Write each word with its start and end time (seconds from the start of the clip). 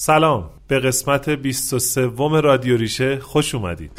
سلام. 0.00 0.50
به 0.68 0.80
قسمت 0.80 1.28
23 1.28 2.10
رادیو 2.40 2.76
ریشه 2.76 3.18
خوش 3.18 3.54
اومدید. 3.54 3.90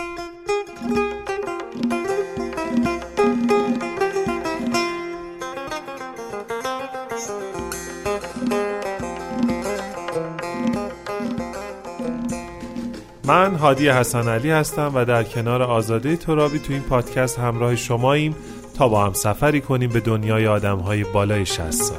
من 13.24 13.56
هادی 13.56 13.90
حسن 13.90 14.28
علی 14.28 14.52
هستم 14.52 14.92
و 14.96 15.06
در 15.06 15.24
کنار 15.24 15.64
آزاده 15.64 16.16
ترابی 16.16 16.60
تو 16.60 16.74
این 16.74 16.82
پادکست 16.82 17.40
همراه 17.40 17.76
شماییم 17.76 18.36
تا 18.78 18.90
با 18.90 19.06
هم 19.06 19.14
سفری 19.14 19.62
کنیم 19.62 19.90
به 19.90 20.00
دنیای 20.00 20.48
آدم 20.48 20.78
های 20.78 21.04
بالای 21.04 21.46
60 21.46 21.72
سال. 21.72 21.98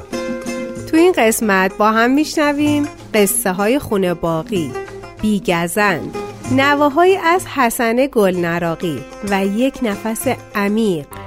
تو 0.91 0.97
این 0.97 1.13
قسمت 1.17 1.77
با 1.77 1.91
هم 1.91 2.11
میشنویم 2.11 2.87
قصه 3.13 3.51
های 3.51 3.79
خونه 3.79 4.13
باقی 4.13 4.71
بیگزند 5.21 6.15
نواهایی 6.51 7.17
از 7.17 7.47
حسن 7.47 8.07
گلنراقی 8.11 9.01
و 9.29 9.45
یک 9.45 9.79
نفس 9.81 10.27
عمیق 10.55 11.20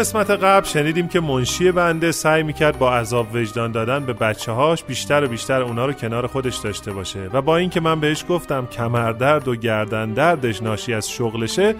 قسمت 0.00 0.30
قبل 0.30 0.66
شنیدیم 0.66 1.08
که 1.08 1.20
منشی 1.20 1.72
بنده 1.72 2.12
سعی 2.12 2.42
می‌کرد 2.42 2.78
با 2.78 2.94
عذاب 2.94 3.34
وجدان 3.34 3.72
دادن 3.72 4.06
به 4.06 4.12
بچه 4.12 4.52
هاش 4.52 4.84
بیشتر 4.84 5.24
و 5.24 5.28
بیشتر 5.28 5.62
اونا 5.62 5.86
رو 5.86 5.92
کنار 5.92 6.26
خودش 6.26 6.56
داشته 6.56 6.92
باشه 6.92 7.30
و 7.32 7.42
با 7.42 7.56
اینکه 7.56 7.80
من 7.80 8.00
بهش 8.00 8.24
گفتم 8.28 8.66
کمردرد 8.66 9.48
و 9.48 9.56
گردن 9.56 10.12
دردش 10.12 10.62
ناشی 10.62 10.94
از 10.94 11.10
شغلشه 11.10 11.74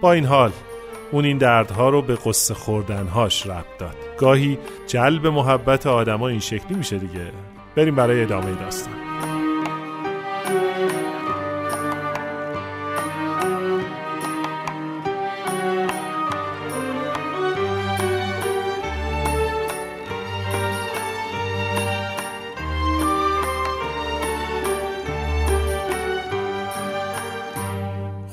با 0.00 0.12
این 0.12 0.24
حال 0.24 0.50
اون 1.12 1.24
این 1.24 1.38
دردها 1.38 1.88
رو 1.88 2.02
به 2.02 2.18
قصه 2.26 2.54
خوردنهاش 2.54 3.46
ربط 3.46 3.78
داد. 3.78 3.96
گاهی 4.18 4.58
جلب 4.86 5.26
محبت 5.26 5.86
آدما 5.86 6.28
این 6.28 6.40
شکلی 6.40 6.78
میشه 6.78 6.98
دیگه. 6.98 7.32
بریم 7.76 7.94
برای 7.94 8.22
ادامه 8.22 8.54
داستان. 8.54 9.03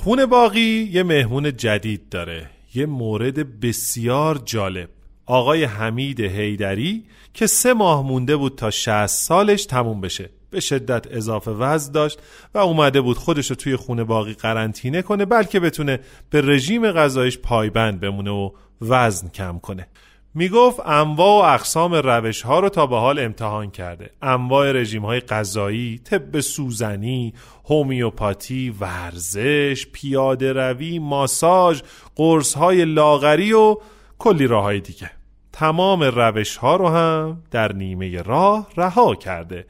خونه 0.04 0.26
باقی 0.26 0.90
یه 0.92 1.04
مهمون 1.04 1.58
جدید 1.58 2.10
داره. 2.10 2.50
یه 2.76 2.86
مورد 2.86 3.60
بسیار 3.60 4.42
جالب. 4.46 4.90
آقای 5.26 5.64
حمید 5.64 6.20
هیدری 6.20 7.04
که 7.34 7.48
سه 7.48 7.74
ماه 7.74 8.08
مونده 8.08 8.36
بود 8.36 8.56
تا 8.56 8.72
60 8.72 9.06
سالش 9.06 9.66
تموم 9.66 10.02
بشه. 10.02 10.30
به 10.50 10.60
شدت 10.60 11.08
اضافه 11.12 11.52
وزن 11.52 11.92
داشت 11.92 12.20
و 12.54 12.58
اومده 12.58 13.02
بود 13.02 13.18
خودش 13.18 13.50
رو 13.50 13.56
توی 13.56 13.76
خونه 13.76 14.04
باقی 14.04 14.34
قرنطینه 14.34 15.02
کنه 15.02 15.26
بلکه 15.26 15.60
بتونه 15.60 16.00
به 16.30 16.42
رژیم 16.42 16.92
غذایش 16.92 17.38
پایبند 17.38 18.00
بمونه 18.00 18.32
و 18.32 18.50
وزن 18.82 19.28
کم 19.28 19.60
کنه. 19.60 19.88
می‌گفت 20.34 20.80
انواع 20.80 21.52
و 21.52 21.54
اقسام 21.54 21.94
روش 21.94 22.42
ها 22.42 22.60
رو 22.60 22.70
تا 22.70 22.88
به 22.88 22.98
حال 22.98 23.20
امتحان 23.20 23.72
کرده. 23.72 24.10
انواع 24.22 24.72
رژیم 24.72 25.06
های 25.06 25.20
غذایی 25.20 25.98
طب 26.04 26.40
سوزنی 26.40 27.34
هومیوپاتی 27.66 28.76
ورزش 28.80 29.88
پیاده 29.94 30.54
روی 30.54 31.00
ماساژ 31.00 31.82
قرص 32.16 32.54
های 32.54 32.86
لاغری 32.86 33.54
و 33.54 33.78
کلی 34.20 34.48
راه 34.48 34.64
های 34.64 34.80
دیگه. 34.80 35.12
تمام 35.54 36.04
روش 36.04 36.58
ها 36.58 36.76
رو 36.76 36.90
هم 36.90 37.44
در 37.52 37.74
نیمه 37.74 38.22
راه 38.22 38.68
رها 38.78 39.16
کرده. 39.16 39.66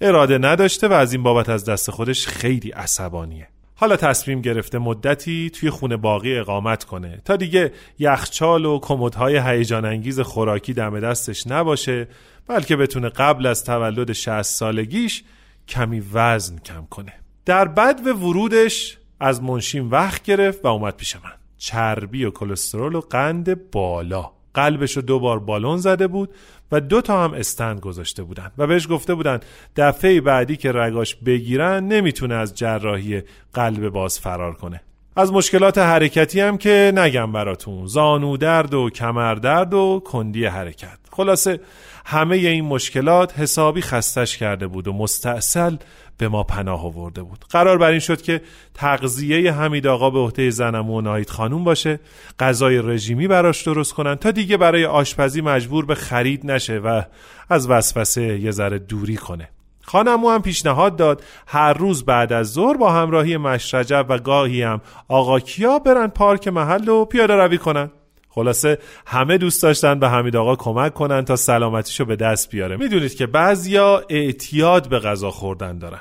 اراده 0.00 0.38
نداشته 0.38 0.88
و 0.88 0.92
از 0.92 1.12
این 1.12 1.22
بابت 1.22 1.48
از 1.48 1.64
دست 1.64 1.90
خودش 1.90 2.26
خیلی 2.26 2.70
عصبانیه. 2.70 3.48
حالا 3.76 3.96
تصمیم 3.96 4.40
گرفته 4.40 4.78
مدتی 4.78 5.50
توی 5.50 5.70
خونه 5.70 5.96
باقی 5.96 6.38
اقامت 6.38 6.84
کنه. 6.84 7.20
تا 7.24 7.36
دیگه 7.36 7.72
یخچال 7.98 8.64
و 8.64 8.78
کمدهای 8.78 9.38
هیجان 9.38 9.84
انگیز 9.84 10.20
خوراکی 10.20 10.72
دم 10.72 11.00
دستش 11.00 11.46
نباشه 11.46 12.08
بلکه 12.46 12.76
بتونه 12.76 13.08
قبل 13.08 13.46
از 13.46 13.64
تولد 13.64 14.12
60 14.12 14.42
سالگیش 14.42 15.24
کمی 15.68 16.02
وزن 16.12 16.58
کم 16.58 16.86
کنه. 16.90 17.12
در 17.44 17.68
بد 17.68 18.06
و 18.06 18.10
ورودش 18.10 18.98
از 19.20 19.42
منشین 19.42 19.88
وقت 19.88 20.22
گرفت 20.22 20.64
و 20.64 20.68
اومد 20.68 20.96
پیش 20.96 21.16
من. 21.16 21.32
چربی 21.58 22.24
و 22.24 22.30
کلسترول 22.30 22.94
و 22.94 23.00
قند 23.00 23.70
بالا. 23.70 24.32
قلبش 24.54 24.96
رو 24.96 25.02
دو 25.02 25.18
بار 25.18 25.38
بالون 25.38 25.76
زده 25.76 26.06
بود 26.06 26.30
و 26.72 26.80
دو 26.80 27.00
تا 27.00 27.24
هم 27.24 27.34
استند 27.34 27.80
گذاشته 27.80 28.22
بودن 28.22 28.52
و 28.58 28.66
بهش 28.66 28.88
گفته 28.88 29.14
بودن 29.14 29.40
دفعه 29.76 30.20
بعدی 30.20 30.56
که 30.56 30.72
رگاش 30.72 31.14
بگیرن 31.14 31.88
نمی‌تونه 31.88 32.34
از 32.34 32.54
جراحی 32.54 33.22
قلب 33.52 33.88
باز 33.88 34.20
فرار 34.20 34.54
کنه. 34.54 34.80
از 35.16 35.32
مشکلات 35.32 35.78
حرکتی 35.78 36.40
هم 36.40 36.58
که 36.58 36.92
نگم 36.94 37.32
براتون 37.32 37.86
زانو 37.86 38.36
درد 38.36 38.74
و 38.74 38.90
کمر 38.90 39.34
درد 39.34 39.74
و 39.74 40.02
کندی 40.04 40.46
حرکت. 40.46 41.03
خلاصه 41.16 41.60
همه 42.06 42.36
این 42.36 42.64
مشکلات 42.64 43.38
حسابی 43.38 43.80
خستش 43.80 44.36
کرده 44.36 44.66
بود 44.66 44.88
و 44.88 44.92
مستاصل 44.92 45.76
به 46.18 46.28
ما 46.28 46.42
پناه 46.42 46.84
آورده 46.84 47.22
بود. 47.22 47.44
قرار 47.50 47.78
بر 47.78 47.90
این 47.90 48.00
شد 48.00 48.22
که 48.22 48.40
تغذیه 48.74 49.52
حمید 49.52 49.86
آقا 49.86 50.10
به 50.10 50.18
عهده 50.18 50.50
زنم 50.50 50.90
و 50.90 51.00
نایت 51.00 51.30
خانوم 51.30 51.64
باشه 51.64 52.00
غذای 52.38 52.82
رژیمی 52.82 53.28
براش 53.28 53.62
درست 53.62 53.92
کنن 53.92 54.14
تا 54.14 54.30
دیگه 54.30 54.56
برای 54.56 54.84
آشپزی 54.84 55.40
مجبور 55.40 55.86
به 55.86 55.94
خرید 55.94 56.50
نشه 56.50 56.78
و 56.78 57.02
از 57.48 57.70
وسوسه 57.70 58.40
یه 58.40 58.50
ذره 58.50 58.78
دوری 58.78 59.16
کنه. 59.16 59.48
خانمو 59.82 60.30
هم 60.30 60.42
پیشنهاد 60.42 60.96
داد 60.96 61.24
هر 61.46 61.72
روز 61.72 62.04
بعد 62.04 62.32
از 62.32 62.52
ظهر 62.52 62.76
با 62.76 62.92
همراهی 62.92 63.36
مشرجب 63.36 64.06
و 64.08 64.18
گاهی 64.18 64.62
هم 64.62 64.80
آقا 65.08 65.40
کیا 65.40 65.78
برن 65.78 66.06
پارک 66.06 66.48
محل 66.48 66.88
و 66.88 67.04
پیاده 67.04 67.34
روی 67.34 67.58
کنن. 67.58 67.90
خلاصه 68.34 68.78
همه 69.06 69.38
دوست 69.38 69.62
داشتن 69.62 69.98
به 69.98 70.08
حمید 70.08 70.36
آقا 70.36 70.56
کمک 70.56 70.94
کنن 70.94 71.24
تا 71.24 71.36
سلامتیشو 71.36 72.04
به 72.04 72.16
دست 72.16 72.50
بیاره. 72.50 72.76
می‌دونید 72.76 73.14
که 73.14 73.26
بعضیا 73.26 74.02
اعتیاد 74.08 74.88
به 74.88 74.98
غذا 74.98 75.30
خوردن 75.30 75.78
دارن. 75.78 76.00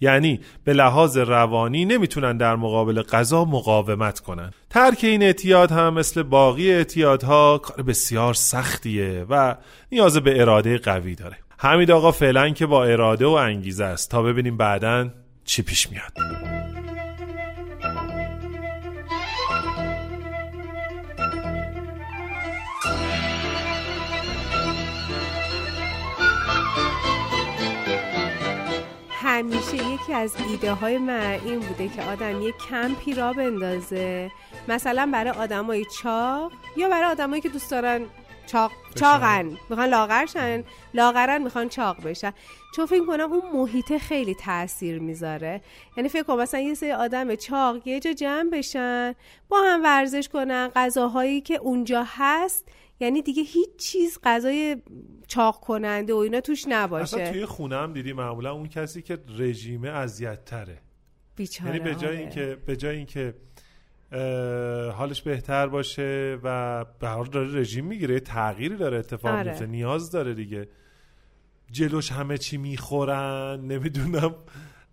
یعنی 0.00 0.40
به 0.64 0.72
لحاظ 0.72 1.16
روانی 1.16 1.84
نمی‌تونن 1.84 2.36
در 2.36 2.56
مقابل 2.56 3.02
غذا 3.02 3.44
مقاومت 3.44 4.20
کنن. 4.20 4.50
ترک 4.70 4.98
این 5.02 5.22
اعتیاد 5.22 5.72
هم 5.72 5.94
مثل 5.94 6.22
باقی 6.22 6.72
اعتیادها 6.72 7.58
کار 7.58 7.82
بسیار 7.82 8.34
سختیه 8.34 9.26
و 9.30 9.56
نیاز 9.92 10.16
به 10.16 10.40
اراده 10.40 10.78
قوی 10.78 11.14
داره. 11.14 11.36
حمید 11.58 11.90
آقا 11.90 12.10
فعلا 12.10 12.50
که 12.50 12.66
با 12.66 12.84
اراده 12.84 13.26
و 13.26 13.30
انگیزه 13.30 13.84
است. 13.84 14.10
تا 14.10 14.22
ببینیم 14.22 14.56
بعدا 14.56 15.08
چی 15.44 15.62
پیش 15.62 15.90
میاد. 15.90 16.12
همیشه 29.42 29.76
یکی 29.76 30.12
از 30.12 30.34
ایده 30.48 30.72
های 30.72 30.98
من 30.98 31.40
این 31.44 31.58
بوده 31.60 31.88
که 31.88 32.02
آدم 32.02 32.42
یک 32.42 32.54
کمپی 32.70 33.14
را 33.14 33.32
بندازه. 33.32 34.30
مثلا 34.68 35.10
برای 35.12 35.30
آدمای 35.30 35.84
چاق 36.02 36.52
یا 36.76 36.88
برای 36.88 37.10
آدمایی 37.10 37.42
که 37.42 37.48
دوست 37.48 37.70
دارن 37.70 38.00
چاق 38.52 38.72
چاقن. 38.94 39.56
می‌خوان 39.70 39.88
لاغرشن 39.88 40.64
لاغرن 40.94 41.42
می‌خوان 41.42 41.68
چاق 41.68 42.02
بشن. 42.04 42.32
چون 42.76 42.86
فکر 42.86 43.06
کنم 43.06 43.32
اون 43.32 43.52
محیط 43.52 43.96
خیلی 43.96 44.34
تاثیر 44.34 44.98
می‌ذاره. 44.98 45.60
یعنی 45.96 46.08
فکر 46.08 46.22
کنم 46.22 46.40
مثلا 46.40 46.60
یه 46.60 46.74
سری 46.74 46.92
آدم 46.92 47.34
چاق 47.34 47.86
یه 47.86 48.00
جا 48.00 48.12
جمع 48.12 48.50
بشن 48.50 49.14
با 49.48 49.62
هم 49.62 49.82
ورزش 49.82 50.28
کنن 50.28 50.70
غذاهایی 50.74 51.40
که 51.40 51.56
اونجا 51.56 52.04
هست 52.06 52.68
یعنی 53.00 53.22
دیگه 53.22 53.42
هیچ 53.42 53.68
چیز 53.78 54.18
غذای 54.24 54.76
چاق 55.26 55.60
کننده 55.60 56.14
و 56.14 56.16
اینا 56.16 56.40
توش 56.40 56.64
نباشه. 56.68 57.16
اصلا 57.16 57.32
توی 57.32 57.46
خونه 57.46 57.76
هم 57.76 57.92
دیدی 57.92 58.12
معمولا 58.12 58.52
اون 58.52 58.68
کسی 58.68 59.02
که 59.02 59.18
رژیمه 59.38 59.88
اذیت 59.88 60.44
تره 60.44 60.78
بیچاره. 61.36 61.70
یعنی 61.70 61.84
به 61.84 61.94
جای 61.94 62.08
آره. 62.08 62.18
اینکه 62.18 62.58
به 62.66 62.76
جای 62.76 62.96
اینکه 62.96 63.34
حالش 64.92 65.22
بهتر 65.22 65.66
باشه 65.66 66.38
و 66.42 66.84
به 67.00 67.08
هر 67.08 67.24
داره 67.24 67.60
رژیم 67.60 67.84
می‌گیره 67.84 68.20
تغییری 68.20 68.76
داره 68.76 68.98
اتفاق 68.98 69.34
آره. 69.34 69.42
میفته. 69.42 69.66
نیاز 69.66 70.10
داره 70.10 70.34
دیگه. 70.34 70.68
جلوش 71.70 72.12
همه 72.12 72.38
چی 72.38 72.56
می‌خورن 72.56 73.60
نمی‌دونم 73.60 74.34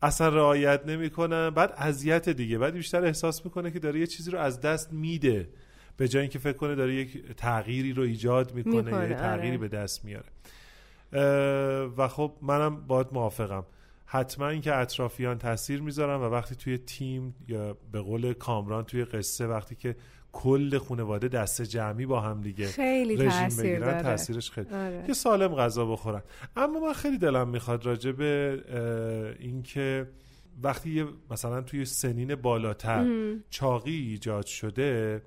اصلا 0.01 0.30
رعایت 0.30 0.81
نمی‌کنن. 0.86 1.50
بعد 1.50 1.74
اذیت 1.77 2.30
دیگه. 2.30 2.57
بعد 2.57 2.74
بیشتر 2.74 3.06
احساس 3.06 3.45
می‌کنه 3.45 3.71
که 3.71 3.80
داره 3.80 4.00
یه 4.00 4.07
چیزی 4.07 4.31
رو 4.31 4.39
از 4.39 4.62
دست 4.62 4.94
میده. 4.94 5.50
به 5.98 6.07
جای 6.07 6.21
اینکه 6.21 6.39
فکر 6.39 6.57
کنه 6.57 6.75
داره 6.75 6.95
یک 6.95 7.36
تغییری 7.38 7.94
رو 7.94 8.04
ایجاد 8.04 8.54
می‌کنه, 8.54 8.81
می‌کنه، 8.81 9.10
یه 9.10 9.16
تغییری 9.16 9.57
آره. 9.57 9.57
به 9.57 9.68
دست 9.68 10.06
میاره. 10.06 10.30
و 11.98 12.07
خب 12.07 12.33
منم 12.42 12.88
باید 12.88 13.07
موافقم. 13.12 13.66
حتما 14.12 14.50
اینکه 14.50 14.76
اطرافیان 14.76 15.38
تاثیر 15.38 15.82
می‌ذارن 15.82 16.22
و 16.22 16.24
وقتی 16.24 16.56
توی 16.56 16.78
تیم 16.78 17.36
یا 17.48 17.78
به 17.92 18.02
قول 18.02 18.34
کامران 18.34 18.84
توی 18.84 19.06
قصه 19.06 19.48
وقتی 19.48 19.76
که 19.76 19.96
کل 20.32 20.78
خانواده 20.78 21.28
دست 21.28 21.62
جمعی 21.62 22.06
با 22.06 22.22
هم 22.22 22.42
دیگه 22.42 22.68
خیلی 22.68 23.16
رژیم 23.16 23.30
تاثیر 23.30 23.64
بگیرن 23.64 23.80
داره. 23.80 24.02
تاثیرش 24.02 24.52
خیلی 24.52 24.70
آره. 24.70 25.04
که 25.08 25.14
سالم 25.14 25.56
غذا 25.56 25.86
بخورن. 25.86 26.22
اما 26.56 26.80
من 26.80 26.94
خیلی 26.94 27.18
دلم 27.18 27.50
می‌خواد 27.50 27.86
راجع 27.86 28.12
به 28.12 28.64
اینکه 29.40 30.10
وقتی 30.64 30.90
یه 30.90 31.06
مثلا 31.32 31.62
توی 31.62 31.86
سنین 31.86 32.36
بالاتر 32.36 33.06
چاقی 33.50 33.96
ایجاد 33.96 34.46
شده 34.46 35.22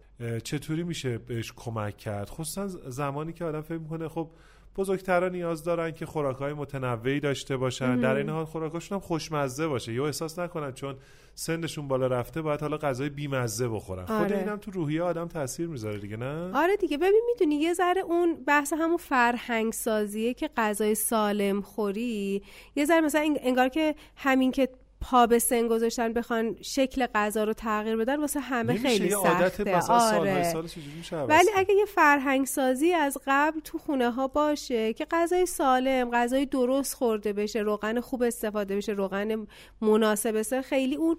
چطوری 0.45 0.83
میشه 0.83 1.19
بهش 1.19 1.53
کمک 1.57 1.97
کرد؟ 1.97 2.29
خصوصا 2.29 2.69
زمانی 2.69 3.33
که 3.33 3.45
آدم 3.45 3.61
فکر 3.61 3.79
می‌کنه 3.79 4.09
خب 4.09 4.31
بزرگترها 4.77 5.29
نیاز 5.29 5.65
دارن 5.65 5.91
که 5.91 6.07
خوراکهای 6.07 6.53
متنوعی 6.53 7.21
داشته 7.21 7.57
باشن. 7.57 8.01
در 8.01 8.17
این 8.17 8.29
حال 8.29 8.45
خوراکاشون 8.45 8.97
هم 8.97 9.03
خوشمزه 9.03 9.67
باشه. 9.67 9.93
یا 9.93 10.07
احساس 10.07 10.39
نکنن 10.39 10.73
چون 10.73 10.97
سنشون 11.35 11.89
بالا 11.89 12.07
رفته 12.07 12.43
باید 12.43 12.61
حالا 12.61 12.77
غذای 12.77 13.09
بیمزه 13.09 13.69
بخورن. 13.69 14.05
خود 14.05 14.17
آره. 14.17 14.39
اینم 14.39 14.57
تو 14.57 14.71
روحیه 14.71 15.03
آدم 15.03 15.29
تاثیر 15.29 15.67
می‌ذاره 15.69 15.99
دیگه 15.99 16.17
نه؟ 16.17 16.59
آره 16.59 16.77
دیگه. 16.77 16.97
ببین 16.97 17.23
می‌دونی 17.27 17.55
یه 17.55 17.75
ذره 17.75 18.01
اون 18.01 18.45
بحث 18.47 18.73
همون 18.73 18.97
فرهنگ 18.97 19.73
سازیه 19.73 20.35
که 20.35 20.51
غذای 20.57 20.95
سالم 20.95 21.61
خوری 21.61 22.43
یه 22.77 22.85
ذره 22.85 23.01
مثلا 23.01 23.21
انگ- 23.21 23.41
انگار 23.43 23.69
که 23.69 23.95
همین 24.17 24.51
که 24.53 24.69
پا 25.03 25.27
به 25.27 25.39
سن 25.39 25.69
گذاشتن 25.69 26.13
بخوان 26.13 26.57
شکل 26.63 27.07
غذا 27.15 27.45
رو 27.45 27.53
تغییر 27.53 27.97
بدن 27.97 28.21
واسه 28.21 28.41
همه 28.41 28.79
خیلی 28.79 29.11
سخته. 29.11 29.77
آره. 29.89 30.43
سال 30.43 31.27
ولی؟ 31.29 31.49
اگه 31.57 31.75
یه 31.75 31.85
فرهنگ 31.85 32.47
سازی 32.47 32.93
از 32.93 33.19
قبل 33.27 33.61
تو 33.61 33.79
خونه 33.79 34.11
ها 34.11 34.29
باشه 34.29 34.93
که 34.93 35.07
غذای 35.11 35.47
سالم 35.47 36.11
غذای 36.11 36.47
درست 36.47 36.95
خورده 36.95 37.33
بشه 37.33 37.59
روغن 37.59 38.01
خوب 38.01 38.23
استفاده 38.23 38.77
بشه 38.77 38.93
روغن 38.93 39.47
مناسب 39.81 40.39
بشه 40.39 40.63
خیلی 40.63 40.97
اون 40.97 41.17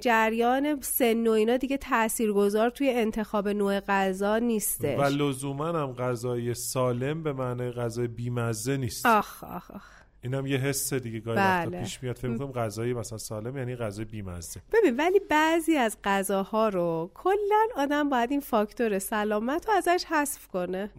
جریان 0.00 0.80
سن 0.80 1.26
و 1.26 1.30
اینا 1.30 1.56
دیگه 1.56 1.76
تاثیرگذار 1.76 2.70
توی 2.70 2.90
انتخاب 2.90 3.48
نوع 3.48 3.80
غذا 3.80 4.38
نیستش. 4.38 4.98
و 4.98 5.02
لزوما 5.02 5.68
هم 5.68 5.92
غذای 5.92 6.54
سالم 6.54 7.22
به 7.22 7.32
معنای 7.32 7.70
غذای 7.70 8.08
بیمزه 8.08 8.76
نیست. 8.76 9.06
آخ 9.06 9.44
آخ 9.44 9.70
آخ. 9.70 9.99
اینم 10.22 10.46
یه 10.46 10.56
حس 10.56 10.94
دیگه 10.94 11.20
گاهی 11.20 11.36
بله. 11.38 11.80
پیش 11.80 12.02
میاد. 12.02 12.16
فکر 12.16 12.28
می‌کنم 12.28 12.52
غذای 12.52 12.92
مثلا 12.92 13.18
سالم 13.18 13.56
یعنی 13.56 13.76
غذای 13.76 14.04
بیمزه. 14.04 14.62
ببین 14.72 14.96
ولی 14.96 15.20
بعضی 15.30 15.76
از 15.76 15.96
غذاها 16.04 16.68
رو 16.68 17.10
کلا 17.14 17.66
آدم 17.76 18.08
باید 18.08 18.30
این 18.30 18.40
فاکتور 18.40 18.98
سلامت 18.98 19.68
رو 19.68 19.74
ازش 19.74 20.04
حذف 20.08 20.46
کنه. 20.46 20.90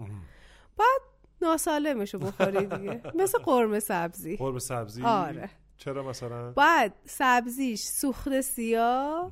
باید 0.78 1.02
ناسالمشو 1.42 2.20
بخوری 2.20 2.66
دیگه. 2.66 3.02
مثل 3.16 3.38
قرمه 3.40 3.80
سبزی. 3.80 4.38
قرمه 4.38 4.60
سبزی؟ 4.60 5.04
آره. 5.04 5.50
چرا 5.78 6.10
مثلا؟ 6.10 6.52
باید 6.52 6.92
سبزیش 7.06 7.82
سوخت 7.82 8.42
سیاه. 8.42 9.32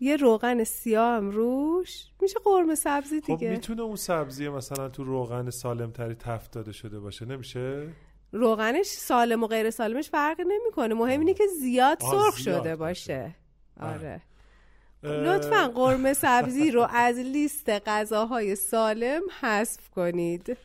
یه 0.00 0.16
روغن 0.16 0.64
سیاه 0.64 1.16
هم 1.16 1.30
روش 1.30 2.06
میشه 2.20 2.38
قرمه 2.44 2.74
سبزی 2.74 3.20
خب 3.20 3.26
دیگه. 3.26 3.50
می‌تونه 3.50 3.82
اون 3.82 3.96
سبزی 3.96 4.48
مثلا 4.48 4.88
تو 4.88 5.04
روغن 5.04 5.50
سالم 5.50 5.90
تری 5.90 6.14
تفت 6.14 6.52
داده 6.52 6.72
شده 6.72 7.00
باشه 7.00 7.24
نمیشه؟ 7.24 7.88
روغنش 8.34 8.86
سالم 8.86 9.42
و 9.42 9.46
غیر 9.46 9.70
سالمش 9.70 10.10
فرق 10.10 10.40
نمی‌کنه. 10.40 10.94
مهم 10.94 11.20
اینه 11.20 11.34
که 11.34 11.44
زیاد 11.60 12.00
سرخ 12.00 12.36
زیاد 12.36 12.60
شده 12.60 12.76
باشه. 12.76 13.34
آره. 13.80 14.22
اه، 15.04 15.10
لطفا 15.10 15.68
قرمه 15.74 16.12
سبزی 16.12 16.70
رو 16.70 16.86
از 16.90 17.18
لیست 17.18 17.70
غذاهای 17.70 18.56
سالم 18.56 19.20
حذف 19.40 19.90
کنید. 19.90 20.56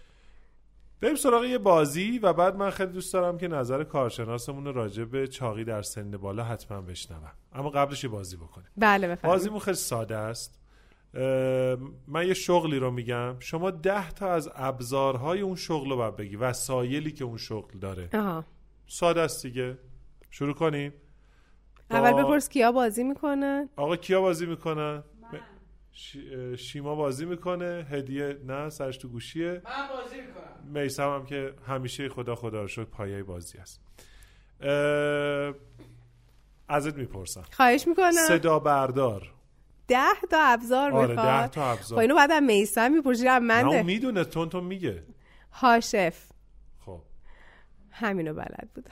بریم 1.02 1.16
سراغ 1.16 1.44
یه 1.44 1.58
بازی 1.58 2.20
و 2.20 2.34
بعد 2.34 2.56
من 2.56 2.70
خیلی 2.70 2.92
دوست 2.92 3.14
دارم 3.14 3.38
که 3.38 3.48
نظر 3.48 3.84
کارشناسمون 3.84 4.74
راجع 4.74 5.04
به 5.04 5.28
چاقی 5.28 5.64
در 5.64 5.82
سن 5.82 6.12
بالا 6.12 6.44
حتما 6.44 6.82
بشنوم. 6.82 7.32
اما 7.54 7.70
قبلش 7.70 8.04
یه 8.04 8.10
بازی 8.10 8.38
بکنیم. 8.38 8.68
بله 8.78 9.08
بفرمایید. 9.08 9.38
بازیمون 9.38 9.60
خیلی 9.60 9.78
ساده 9.78 10.16
است. 10.16 10.59
من 12.08 12.28
یه 12.28 12.34
شغلی 12.34 12.80
رو 12.80 12.92
میگم. 12.92 13.36
شما 13.40 13.72
ده 13.72 14.12
تا 14.12 14.32
از 14.32 14.50
ابزارهای 14.56 15.42
اون 15.42 15.56
شغل 15.56 15.90
رو 15.90 15.96
باید 15.96 16.16
بگی 16.16 16.36
وسایلی 16.36 17.12
که 17.12 17.24
اون 17.24 17.38
شغل 17.38 17.80
داره. 17.80 18.10
آها. 18.14 18.46
ساده 18.88 19.22
است 19.22 19.46
دیگه. 19.46 19.78
شروع 20.30 20.54
کنیم. 20.54 20.94
اول 21.92 22.12
با- 22.12 22.24
بپرس 22.24 22.50
کیا 22.50 22.72
بازی 22.72 23.04
می‌کنن؟ 23.04 23.70
آقا 23.76 23.96
کیا 23.96 24.22
بازی 24.22 24.46
می‌کنن؟ 24.46 25.04
ش- 25.92 26.18
شیما 26.58 26.96
بازی 26.96 27.26
می‌کنه. 27.26 27.88
هدیه 27.90 28.40
نه 28.46 28.70
سرش 28.70 28.98
تو 28.98 29.08
گوشیه. 29.08 29.50
من 29.66 29.88
بازی 29.88 30.16
می‌کنم. 30.22 30.82
میسم 30.84 31.10
هم 31.16 31.26
که 31.26 31.54
همیشه 31.68 32.10
خدا 32.10 32.36
خدا 32.36 32.62
رو 32.62 32.68
شد 32.68 32.84
پایه 32.84 33.24
بازی 33.24 33.58
است. 33.58 33.82
اه، 34.62 35.54
ازت 36.68 36.96
می‌پرسم. 36.96 37.44
خواهش 37.52 37.88
می‌کنم. 37.88 38.12
صدا 38.12 38.60
بردار. 38.60 39.34
ده 39.90 40.22
تا 40.32 40.38
ابزار 40.42 40.92
آره 40.92 41.08
می‌خواد. 41.08 41.42
ده 41.42 41.48
تا 41.48 41.62
خب 41.62 41.80
ابزار 41.80 42.00
اینو 42.00 42.16
بعد 42.16 42.32
هم 42.32 42.44
میسم 42.44 42.92
می‌پرسی 42.92 43.28
هم 43.28 43.52
نه 43.52 43.64
من 43.64 43.82
می‌دونه 43.82 44.24
تون 44.24 44.50
تون 44.50 44.64
میگه. 44.64 45.04
هاشف 45.52 46.26
خب. 46.86 47.02
همینو 47.92 48.34
بلد 48.34 48.70
بودم. 48.76 48.92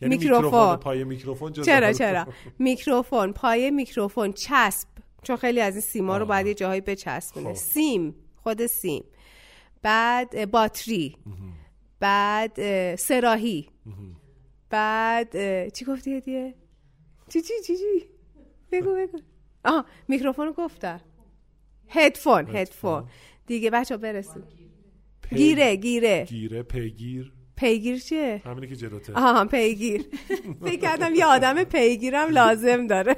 یعنی 0.00 0.16
میکروفون. 0.16 0.76
پای 0.76 1.04
میکروفون 1.04 1.52
چرا 1.52 1.92
چرا؟ 1.92 2.26
میکروفون. 2.58 3.32
پای 3.32 3.70
میکروفون 3.70 4.32
چسب. 4.32 4.88
چون 5.22 5.36
خیلی 5.36 5.60
از 5.60 5.74
این 5.74 5.80
سیما 5.80 6.16
رو 6.16 6.22
آه. 6.22 6.28
باید 6.28 6.46
یه 6.46 6.54
جاهایی 6.54 6.80
بچسبونه. 6.80 7.48
خب. 7.48 7.54
سیم 7.54 8.14
خود 8.36 8.66
سیم. 8.66 9.04
بعد 9.82 10.50
باتری. 10.50 11.16
بعد 12.00 12.52
اه، 12.58 12.96
سراحی 12.96 13.68
بعد 14.70 15.68
چی 15.68 15.84
گفتی 15.84 16.16
هدیه؟ 16.16 16.54
چی 17.28 17.40
چی 17.40 17.54
چی 17.66 17.76
چی؟ 17.76 18.08
بگو 18.72 18.94
بگو. 18.94 19.18
آها 19.64 19.84
میکروفون 20.08 20.46
رو 20.46 20.52
گفتم. 20.52 21.00
هدفون 21.88 22.56
هدفون 22.56 23.04
دیگه 23.46 23.70
بچه 23.70 23.96
برسون. 23.96 24.42
پی- 25.22 25.36
گیره 25.36 25.76
گیره. 25.76 26.24
گیره 26.28 26.62
پیگیر. 26.62 27.32
پیگیر 27.56 27.98
چیه؟ 27.98 28.42
همینی 28.44 28.66
که 28.66 28.76
جلوته. 28.76 29.12
آها 29.14 29.44
پیگیر. 29.44 30.04
فکر 30.64 30.80
کردم 30.80 31.14
یه 31.14 31.26
آدم 31.26 31.64
پیگیرم 31.64 32.28
لازم 32.30 32.86
داره. 32.86 33.16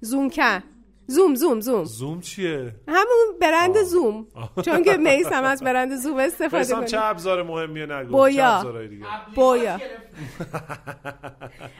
زوم 0.00 0.30
کن 0.30 0.62
زوم 1.06 1.34
زوم 1.34 1.60
زوم 1.60 1.84
زوم 1.84 2.20
چیه 2.20 2.74
همون 2.88 3.38
برند 3.40 3.82
زوم 3.82 4.26
چون 4.64 4.82
که 4.82 4.96
میسم 4.96 5.44
از 5.44 5.62
برند 5.62 5.96
زوم 5.96 6.16
استفاده 6.16 6.58
قسم 6.58 6.84
چه 6.84 6.96
کنه 6.96 7.06
ابزار 7.06 7.42
مهمیه 7.42 7.86
نگو 7.86 8.10
بویا. 8.10 8.64
بویا. 9.34 9.80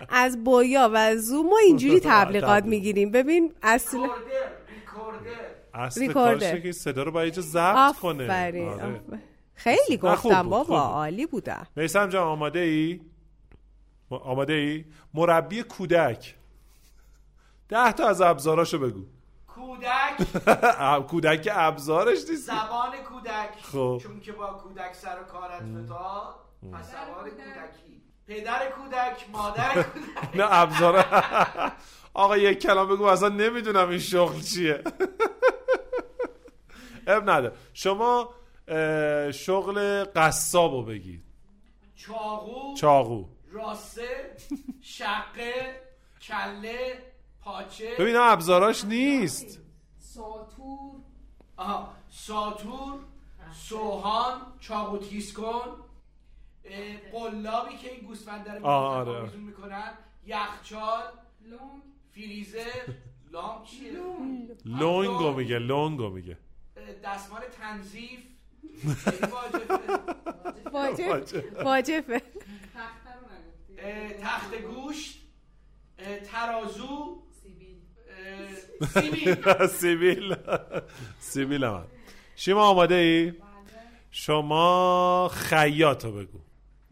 از 0.09 0.45
بویا 0.45 0.91
و 0.93 1.17
زوم 1.17 1.47
ما 1.47 1.59
اینجوری 1.59 2.01
تبلیغات 2.05 2.51
تبلیغ. 2.59 2.71
می‌گیریم 2.71 3.11
ببین 3.11 3.53
اصل 3.63 4.07
اصل 5.75 6.01
ریکورده. 6.01 6.15
کارش 6.31 6.43
اینه 6.43 6.61
که 6.61 6.73
صدا 6.73 7.03
رو 7.03 7.11
باید 7.11 7.41
ضبط 7.41 7.97
کنه 7.97 8.25
آره. 8.25 9.01
خیلی 9.55 9.97
گفتم 9.97 10.49
بابا. 10.49 10.81
عالی 10.81 11.27
بودم 11.27 11.67
میسم 11.77 12.09
جان 12.09 12.27
آماده 12.27 12.59
ای؟ 12.59 13.01
آماده 14.11 14.53
ای؟ 14.53 14.85
مربی 15.15 15.63
کودک 15.63 16.35
ده 17.69 17.93
تا 17.93 18.09
از 18.09 18.21
ابزاراشو 18.21 18.79
بگو 18.79 19.05
کودک. 19.55 21.03
کودک 21.11 21.43
که 21.43 21.59
ابزارش 21.59 22.19
نیست. 22.31 22.47
زبان 22.47 22.91
کودک. 23.09 23.63
خب. 23.63 24.01
چون 24.03 24.21
که 24.21 24.33
با 24.33 24.47
کودک 24.47 24.95
سر 24.95 25.21
و 25.21 25.25
کارت 25.25 25.63
فتاد 25.63 26.35
پس 26.73 26.91
زبان 26.91 27.31
کودکی. 27.31 28.03
پدر 28.27 28.71
کودک 28.71 29.31
مادر 29.33 29.73
کودک. 29.83 30.37
نه 30.37 30.45
ابزار. 30.51 31.05
آقا 32.15 32.37
یک 32.37 32.59
کلام 32.63 32.89
بگو 32.89 33.05
اصلا 33.05 33.29
نمی‌دونم 33.29 33.89
این 33.89 33.99
شغل 33.99 34.41
چیه. 34.41 34.83
اب 37.07 37.31
نده. 37.31 37.53
شما 37.75 38.35
شغل 39.33 40.05
قصابو 40.05 40.83
بگید 40.85 41.23
چاقو 41.97 42.75
چاقو. 42.77 43.25
راسته 43.53 44.37
شقه 44.83 45.81
کله. 46.23 47.12
پاچه 47.43 47.95
ببین 47.95 48.07
اینا 48.07 48.25
ابزاراش 48.25 48.85
نیست. 48.85 49.61
ساتور 49.99 50.95
آها 51.57 51.93
ساتور 52.11 52.99
سوهان 53.55 54.41
چاقو 54.61 54.99
تیز 54.99 55.33
کن 55.33 55.77
قلابی 57.13 57.77
که 57.77 57.93
این 57.93 58.07
گوسفند 58.07 58.45
داره 58.45 58.61
آه، 58.61 58.97
آره. 58.97 59.11
آویزون 59.11 59.41
می‌کنن. 59.41 59.93
یخچال 60.27 61.03
لونگ. 61.45 61.83
فریزر. 62.15 62.83
لامپ 63.31 63.65
چیه؟ 63.65 63.93
لونگو 64.65 65.33
میگه 65.33 65.59
لونگو 65.59 66.09
میگه. 66.09 66.39
دستمال 67.05 67.41
تنظیف. 67.61 68.21
خیلی 69.05 69.33
واجبه. 69.33 69.79
واجب 70.73 71.65
واجبه 71.65 72.19
تخته 72.75 73.11
رو 73.15 73.27
نگفتی 73.33 73.75
اه، 73.79 74.13
تخت 74.13 74.55
گوشت 74.55 75.19
ترازو 76.33 77.23
سیبیل. 79.81 80.37
سیبیل. 81.21 81.65
هم. 81.65 81.85
شیما 82.37 82.63
آماده 82.69 82.95
ای؟ 82.95 83.33
شما 84.11 85.31
خیاطو 85.35 86.13
بگو. 86.13 86.39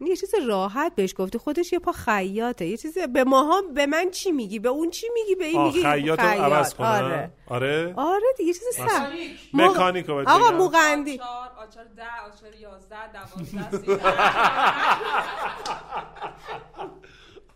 یه 0.05 0.15
چیز 0.15 0.33
راحت 0.47 0.95
بهش 0.95 1.13
گفتی. 1.17 1.37
خودش 1.37 1.73
یه 1.73 1.79
پا 1.79 1.91
خیاطه. 1.91 2.65
یه 2.65 2.77
چیز 2.77 2.97
به 2.97 3.23
ماها 3.23 3.61
به 3.61 3.85
من 3.85 4.09
چی 4.11 4.31
میگی؟ 4.31 4.59
به 4.59 4.69
اون 4.69 4.89
چی 4.89 5.07
میگی؟ 5.13 5.35
به 5.35 5.45
این 5.45 5.61
میگی 5.63 5.83
خیاط. 5.83 6.19
عوض 6.19 6.73
کنه. 6.73 6.87
آره. 6.87 7.31
آره. 7.47 7.93
آره 7.97 8.25
دیگه 8.37 8.53
چیز 8.53 8.63
سخت. 8.75 8.89
مکانیک. 9.01 9.31
موق- 9.53 9.69
مکانیک 9.69 10.05
رو 10.05 10.15
بهت 10.15 10.27
آقا 10.27 10.47
بگم. 10.47 10.57
موغندی 10.57 11.13
آچار 11.19 11.51
آچار 11.67 11.83
ده 11.83 12.03
آچار 12.25 12.55
یازده 12.55 13.11
دوازده 13.13 13.71
سیزده. 13.71 13.99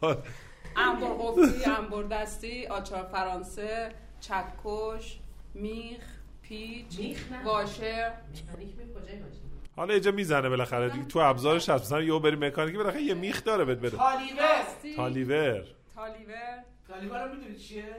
انبر 0.75 1.08
قفلی 1.08 1.65
انبر 1.65 2.03
دستی 2.03 2.67
آچار 2.67 3.03
فرانسه 3.03 3.91
چکش 4.20 5.20
میخ 5.53 6.03
پیچ. 6.41 7.17
واشر 7.46 8.13
حالا 9.75 9.94
اینجا 9.94 10.12
می‌زنه 10.12 10.50
بالاخره 10.50 10.89
دیگه. 10.89 11.05
تو 11.05 11.20
ابزارش 11.20 11.70
هست. 11.70 11.86
مثلا 11.86 12.01
یهو 12.01 12.20
بری 12.20 12.36
مکانیکی 12.36 12.77
بالاخره 12.77 13.01
یه 13.01 13.13
میخ 13.13 13.44
داره 13.44 13.65
بهت 13.65 13.77
بده. 13.77 13.98
تالیور. 13.98 14.65
تالیور. 14.96 15.63
تالیور. 15.96 16.63
تالیور 16.88 17.24
رو 17.27 17.36
می‌دونی 17.36 17.55
چیه؟ 17.55 17.96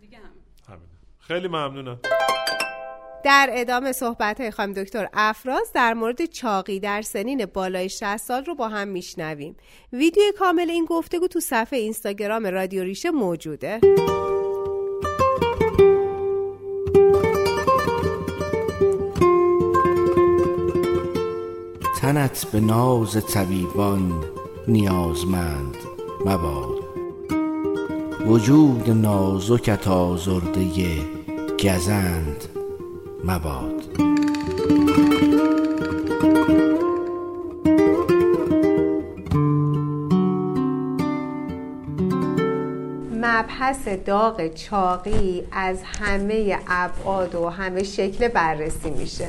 دیگه 0.00 0.18
هم 0.18 0.30
همین 0.68 0.88
خیلی 1.18 1.48
ممنونم. 1.48 1.98
در 3.24 3.50
ادامه 3.52 3.92
صحبت 3.92 4.40
های 4.40 4.50
خانم 4.50 4.72
دکتر 4.72 5.08
افراز 5.12 5.72
در 5.74 5.94
مورد 5.94 6.24
چاقی 6.24 6.80
در 6.80 7.02
سنین 7.02 7.46
بالای 7.46 7.88
60 7.88 8.16
سال 8.16 8.44
رو 8.44 8.54
با 8.54 8.68
هم 8.68 8.88
میشنویم. 8.88 9.56
ویدیو 9.92 10.22
کامل 10.38 10.70
این 10.70 10.84
گفتگو 10.84 11.28
تو 11.28 11.40
صفحه 11.40 11.78
اینستاگرام 11.78 12.46
رادیو 12.46 12.82
ریشه 12.82 13.10
موجوده. 13.10 13.80
تنت 22.00 22.46
به 22.52 22.60
ناز 22.60 23.26
طبیبان 23.26 24.24
نیازمند 24.68 25.76
مباد. 26.26 26.80
وجود 28.26 28.90
نازکت 28.90 29.88
آزرده 29.88 30.66
گزند 31.64 32.49
مباد. 33.24 33.84
مبحث 43.12 43.88
داغ 43.88 44.54
چاقی 44.54 45.42
از 45.52 45.82
همه 45.82 46.58
ابعاد 46.68 47.34
و 47.34 47.48
همه 47.48 47.82
شکل 47.82 48.28
بررسی 48.28 48.90
میشه. 48.90 49.28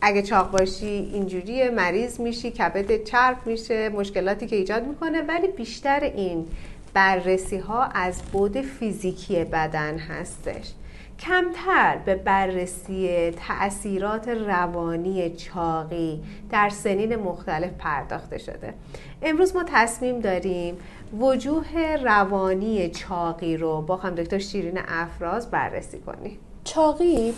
اگه 0.00 0.22
چاق 0.22 0.50
باشی 0.50 0.86
اینجوری 0.86 1.70
مریض 1.70 2.20
میشی 2.20 2.50
کبد 2.50 3.04
چرب 3.04 3.36
میشه 3.46 3.88
مشکلاتی 3.88 4.46
که 4.46 4.56
ایجاد 4.56 4.86
می‌کنه 4.86 5.22
ولی 5.22 5.48
بیشتر 5.48 6.00
این 6.00 6.46
بررسی 6.94 7.58
ها 7.58 7.84
از 7.84 8.22
بود 8.32 8.60
فیزیکی 8.60 9.44
بدن 9.44 9.98
هستش. 9.98 10.72
کمتر 11.18 11.98
به 12.04 12.14
بررسی 12.14 13.30
تأثیرات 13.30 14.28
روانی 14.28 15.30
چاقی 15.30 16.20
در 16.50 16.68
سنین 16.68 17.16
مختلف 17.16 17.70
پرداخته 17.78 18.38
شده. 18.38 18.74
امروز 19.22 19.56
ما 19.56 19.64
تصمیم 19.66 20.20
داریم 20.20 20.76
وجوه 21.20 21.96
روانی 22.04 22.90
چاقی 22.90 23.56
رو 23.56 23.82
با 23.82 23.96
خانم 23.96 24.14
دکتر 24.14 24.38
شیرین 24.38 24.78
افراز 24.88 25.50
بررسی 25.50 25.98
کنیم. 25.98 26.38
چاقی 26.64 27.34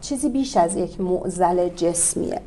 چیزی 0.00 0.28
بیش 0.28 0.56
از 0.56 0.76
یک 0.76 1.00
معضل 1.00 1.68
جسمیه. 1.68 2.40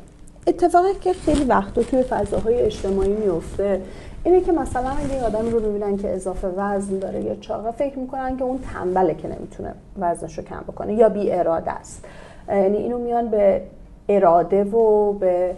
اتفاقی 0.46 0.88
که 1.00 1.12
خیلی 1.12 1.44
وقتا 1.44 1.82
توی 1.82 2.02
فضاهای 2.02 2.60
اجتماعی 2.60 3.12
میفته 3.12 3.82
اینه 4.24 4.40
که 4.40 4.52
مثلا 4.52 4.90
اگه 4.90 5.14
یه 5.14 5.24
آدمی 5.24 5.50
رو 5.50 5.60
ببینن 5.60 5.96
که 5.96 6.14
اضافه 6.14 6.48
وزن 6.48 6.98
داره 6.98 7.22
یا 7.22 7.34
چاقه 7.34 7.70
فکر 7.70 7.98
می‌کنن 7.98 8.36
که 8.36 8.44
اون 8.44 8.58
تنبله 8.58 9.14
که 9.14 9.28
نمی‌تونه 9.28 9.74
وزنش 9.98 10.38
رو 10.38 10.44
کم 10.44 10.60
بکنه 10.60 10.94
یا 10.94 11.08
بی 11.08 11.32
اراده 11.32 11.70
است. 11.70 12.04
یعنی 12.48 12.76
اینو 12.76 12.98
میان 12.98 13.28
به 13.28 13.62
اراده 14.08 14.64
و 14.64 15.12
به 15.12 15.54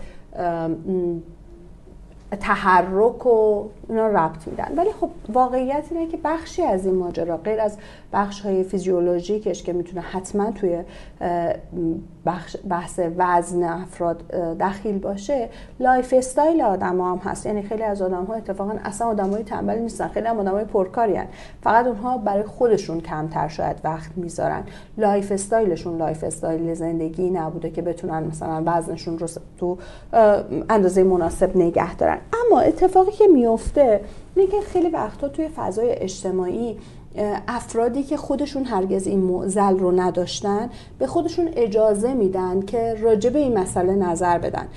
تحرک 2.41 3.27
و 3.27 3.69
اینا 3.93 4.09
ربط 4.09 4.49
میدن. 4.49 4.73
ولی 4.77 4.91
خب 5.01 5.11
واقعیت 5.29 5.85
اینه 5.91 6.07
که 6.07 6.19
بخشی 6.25 6.63
از 6.63 6.87
این 6.87 6.95
ماجرا 6.95 7.37
غیر 7.37 7.61
از 7.61 7.77
بخش 8.13 8.41
های 8.41 8.65
فیزیولوژیکش 8.65 9.63
که 9.63 9.73
می‌تونه 9.73 10.01
حتما 10.01 10.51
توی 10.51 10.83
بخش 12.27 12.57
بحث 12.69 13.01
وزن 13.17 13.63
افراد 13.63 14.29
دخیل 14.61 14.99
باشه 14.99 15.49
lifestyle 15.81 16.63
آدم 16.63 17.01
هم 17.01 17.21
هست. 17.25 17.47
یعنی 17.47 17.63
خیلی 17.63 17.83
از 17.83 18.03
آدم 18.03 18.25
ها 18.25 18.35
اتفاقا 18.35 18.75
اصلا 18.85 19.07
آدم 19.07 19.31
های 19.31 19.43
تنبل 19.43 19.79
نیستن. 19.79 20.09
خیلی 20.09 20.27
هم 20.27 20.39
آدم 20.39 20.53
های 20.53 20.65
پرکاری 20.65 21.17
ان. 21.17 21.27
فقط 21.63 21.87
اونها 21.87 22.19
برای 22.19 22.43
خودشون 22.43 23.01
کمتر 23.01 23.49
شاید 23.49 23.77
وقت 23.85 24.11
می‌ذارن. 24.17 24.63
lifestyle 24.99 25.33
شون 25.33 25.97
lifestyle 25.97 26.75
زندگی 26.75 27.31
نبوده 27.31 27.71
که 27.71 27.83
بتونن 27.83 28.23
مثلا 28.23 28.63
وزنشون 28.67 29.19
رو 29.19 29.27
تو 29.59 29.79
اندازه 30.71 31.03
مناسب 31.03 31.57
نگه 31.57 31.95
دارن. 31.95 32.19
اما 32.47 32.61
اتفاقی 32.61 33.13
که 33.13 33.27
میفته 33.27 33.82
اینه 34.35 34.51
که 34.51 34.61
خیلی 34.61 34.89
وقتا 34.89 35.29
توی 35.29 35.49
فضای 35.49 35.93
اجتماعی 35.93 36.79
افرادی 37.49 38.03
که 38.03 38.17
خودشون 38.17 38.65
هرگز 38.65 39.07
این 39.07 39.21
معضل 39.21 39.79
رو 39.79 40.01
نداشتن 40.01 40.71
به 40.99 41.07
خودشون 41.07 41.49
اجازه 41.57 42.15
میدن 42.15 42.61
که 42.61 42.95
راجع 43.01 43.31
به 43.31 43.39
این 43.39 43.59
مسئله 43.59 43.95
نظر 43.95 44.39
بدن. 44.39 44.69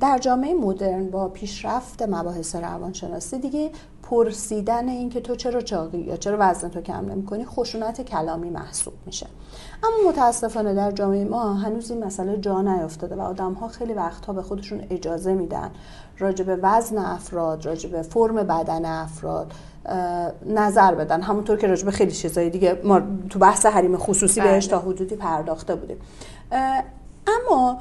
در 0.00 0.18
جامعه 0.18 0.54
مدرن 0.54 1.10
با 1.10 1.28
پیشرفت 1.28 2.02
مباحث 2.02 2.56
روانشناسی 2.56 3.38
دیگه 3.38 3.70
پرسیدن 4.10 4.88
این 4.88 5.10
که 5.10 5.20
تو 5.20 5.36
چرا 5.36 5.60
چاقی 5.60 5.98
یا 5.98 6.16
چرا 6.16 6.36
وزن 6.40 6.68
تو 6.68 6.80
کم 6.80 7.10
نمی‌کنی 7.10 7.44
خشونت 7.44 8.00
کلامی 8.00 8.50
محسوب 8.50 8.94
میشه. 9.06 9.26
اما 9.84 10.10
متاسفانه 10.10 10.74
در 10.74 10.90
جامعه 10.90 11.24
ما 11.24 11.54
هنوز 11.54 11.90
این 11.90 12.04
مسئله 12.04 12.36
جا 12.36 12.62
نیافتاده 12.62 13.16
و 13.16 13.20
آدم 13.20 13.52
ها 13.52 13.68
خیلی 13.68 13.92
وقتها 13.92 14.32
به 14.32 14.42
خودشون 14.42 14.82
اجازه 14.90 15.34
میدن 15.34 15.70
راجع 16.18 16.44
به 16.44 16.56
وزن 16.56 16.98
افراد 16.98 17.66
راجع 17.66 17.90
به 17.90 18.02
فرم 18.02 18.34
بدن 18.34 18.84
افراد 18.84 19.52
نظر 20.46 20.94
بدن. 20.94 21.22
همونطور 21.22 21.58
که 21.58 21.66
راجع 21.66 21.84
به 21.84 21.90
خیلی 21.90 22.12
چیزای 22.12 22.50
دیگه 22.50 22.80
ما 22.84 23.00
تو 23.30 23.38
بحث 23.38 23.66
حریم 23.66 23.96
خصوصی 23.96 24.40
بله. 24.40 24.50
بهش 24.50 24.66
تا 24.66 24.78
حدودی 24.78 25.16
پرداخته 25.16 25.74
بودیم. 25.74 25.96
اما 27.26 27.78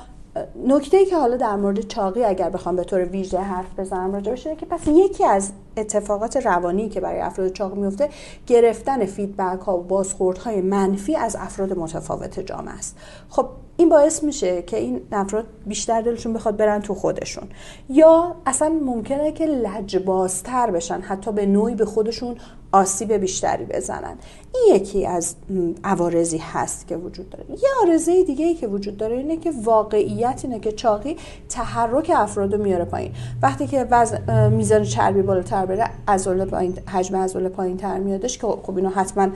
نکته 0.68 0.98
ای 0.98 1.06
که 1.06 1.18
حالا 1.18 1.38
در 1.38 1.56
مورد 1.56 1.80
چاقی 1.80 2.24
اگر 2.24 2.50
بخوام 2.50 2.75
به 2.75 2.84
طور 2.84 3.06
ویژه 3.06 3.40
حرف 3.40 3.80
بزنم 3.80 4.13
راجبش 4.13 4.48
اینه 4.48 4.60
که 4.60 4.66
پس 4.66 4.88
یکی 4.88 5.25
از 5.25 5.52
اتفاقات 5.78 6.38
روانی 6.38 6.90
که 6.90 7.02
برای 7.02 7.22
افراد 7.22 7.54
چاق 7.54 7.75
میفته 7.75 8.10
گرفتن 8.48 9.06
فیدبک 9.06 9.60
ها 9.60 9.78
و 9.78 9.84
بازخوردهای 9.84 10.62
منفی 10.62 11.16
از 11.16 11.36
افراد 11.40 11.78
متفاوت 11.78 12.40
جامعه 12.40 12.74
است. 12.74 12.98
خب 13.30 13.46
این 13.78 13.90
باعث 13.90 14.24
میشه 14.24 14.62
که 14.62 14.78
این 14.78 15.02
افراد 15.12 15.46
بیشتر 15.66 16.02
دلشون 16.02 16.34
بخواد 16.34 16.58
برن 16.58 16.82
تو 16.82 16.94
خودشون. 16.94 17.48
یا 17.90 18.36
اصلا 18.46 18.70
ممکنه 18.70 19.32
که 19.32 19.46
لجبازتر 19.46 20.72
بشن 20.72 21.02
حتی 21.02 21.32
به 21.32 21.46
نوعی 21.46 21.75
به 21.75 21.86
خودشون 21.86 22.36
آسیب 22.72 23.13
بیشتری 23.13 23.66
بزنن. 23.66 24.18
این 24.55 24.75
یکی 24.75 25.05
از 25.05 25.36
عوارضی 25.83 26.38
هست 26.38 26.88
که 26.88 26.98
وجود 26.98 27.29
داره. 27.29 27.45
یه 27.50 27.69
عارضه 27.79 28.24
دیگه 28.24 28.45
ای 28.45 28.53
که 28.53 28.67
وجود 28.67 28.98
داره 28.98 29.15
اینه 29.15 29.38
که 29.38 29.51
واقعیت 29.63 30.41
اینه 30.43 30.60
که 30.60 30.72
چاقی 30.72 31.17
تحرک 31.50 32.12
افراد 32.15 32.53
رو 32.53 32.63
میاره 32.63 32.86
پایین. 32.86 33.12
وقتی 33.41 33.67
که 33.67 33.88
وزن 33.91 34.53
میزان 34.53 34.83
چربی 34.83 35.22
بالاتر 35.22 35.65
بره 35.65 35.89
عضله 36.07 36.45
پایین 36.45 36.79
حجم 36.88 37.15
عضله 37.15 37.50
پایین 37.50 37.77
تر 37.77 37.98
میادش 37.98 38.38
که 38.38 38.48
خب 38.48 38.77
اینو 38.77 38.89
حتما 38.89 39.27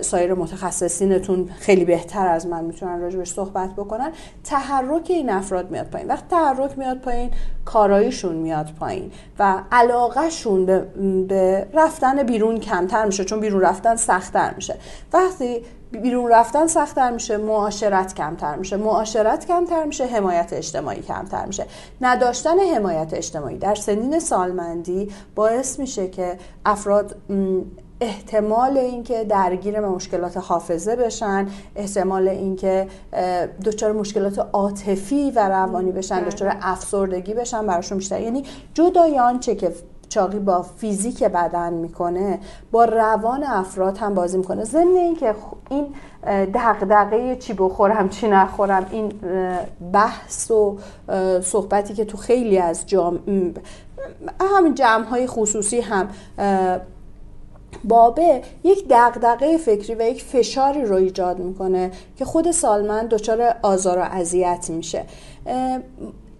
سایر 0.00 0.34
متخصصینتون 0.34 1.48
خیلی 1.58 1.84
بهتر 1.84 2.26
از 2.26 2.46
من 2.46 2.64
می‌تونن 2.64 3.00
راجبش 3.00 3.30
صحبت 3.32 3.70
بکنن. 3.72 4.12
تحرک 4.44 5.06
این 5.10 5.30
افراد 5.30 5.70
میاد 5.70 5.86
پایین. 5.86 6.08
وقتی 6.08 6.26
تحرک 6.30 6.78
میاد 6.78 6.98
پایین 6.98 7.30
کاراییشون 7.64 8.34
میاد 8.34 8.70
پایین 8.80 9.10
و 9.38 9.62
علاقهشون 9.72 10.66
به, 10.66 10.78
به 11.28 11.66
رفتن 11.74 12.22
بیرون 12.22 12.60
کمتر 12.60 13.04
میشه 13.04 13.24
چون 13.24 13.40
بیرون 13.40 13.60
رفتن 13.60 13.96
سختتر 13.96 14.53
میشه. 14.56 14.76
وقتی 15.12 15.62
بیرون 15.90 16.30
رفتن 16.30 16.66
سختتر 16.66 17.10
میشه 17.10 17.36
معاشرت 17.36 18.14
کمتر 18.14 18.56
میشه. 18.56 18.76
معاشرت 18.76 19.46
کمتر 19.46 19.84
میشه 19.84 20.06
حمایت 20.06 20.52
اجتماعی 20.52 21.02
کمتر 21.02 21.46
میشه. 21.46 21.66
نداشتن 22.00 22.58
حمایت 22.58 23.14
اجتماعی 23.14 23.58
در 23.58 23.74
سنین 23.74 24.18
سالمندی 24.18 25.08
باعث 25.34 25.78
میشه 25.78 26.08
که 26.08 26.38
افراد 26.64 27.16
احتمال 28.00 28.78
اینکه 28.78 29.24
درگیر 29.24 29.80
مشکلات 29.80 30.36
حافظه 30.36 30.96
بشن 30.96 31.48
احتمال 31.76 32.28
اینکه 32.28 32.88
دچار 33.64 33.92
مشکلات 33.92 34.38
عاطفی 34.52 35.30
و 35.30 35.48
روانی 35.48 35.92
بشن 35.92 36.24
دچار 36.24 36.56
افسردگی 36.62 37.34
بشن 37.34 37.66
براشون 37.66 37.98
بیشتر. 37.98 38.20
یعنی 38.20 38.44
جدای 38.74 39.18
آنچه 39.18 39.54
که 39.54 39.72
چاقی 40.14 40.38
با 40.38 40.62
فیزیک 40.62 41.24
بدن 41.24 41.72
می‌کنه 41.72 42.38
با 42.72 42.84
روان 42.84 43.44
افراد 43.44 43.98
هم 43.98 44.14
بازی 44.14 44.38
می‌کنه. 44.38 44.64
ضمن 44.64 44.96
اینکه 44.96 45.34
این 45.70 45.86
دغدغه 46.54 47.36
چی 47.36 47.52
بخورم 47.52 48.08
چی 48.08 48.28
نخورم 48.28 48.86
این 48.90 49.12
بحث 49.92 50.50
و 50.50 50.78
صحبتی 51.42 51.94
که 51.94 52.04
تو 52.04 52.16
خیلی 52.16 52.58
از 52.58 52.86
جام 52.86 53.18
همین 54.40 54.74
جمع 54.74 55.04
های 55.04 55.26
خصوصی 55.26 55.80
هم 55.80 56.08
بابه 57.84 58.42
یک 58.64 58.86
دغدغه 58.90 59.56
فکری 59.56 59.94
و 59.94 60.02
یک 60.02 60.22
فشاری 60.22 60.84
رو 60.84 60.96
ایجاد 60.96 61.38
می‌کنه 61.38 61.90
که 62.16 62.24
خود 62.24 62.50
سالمن 62.50 63.06
دچار 63.06 63.54
آزار 63.62 63.98
و 63.98 64.02
اذیت 64.02 64.66
میشه. 64.70 65.04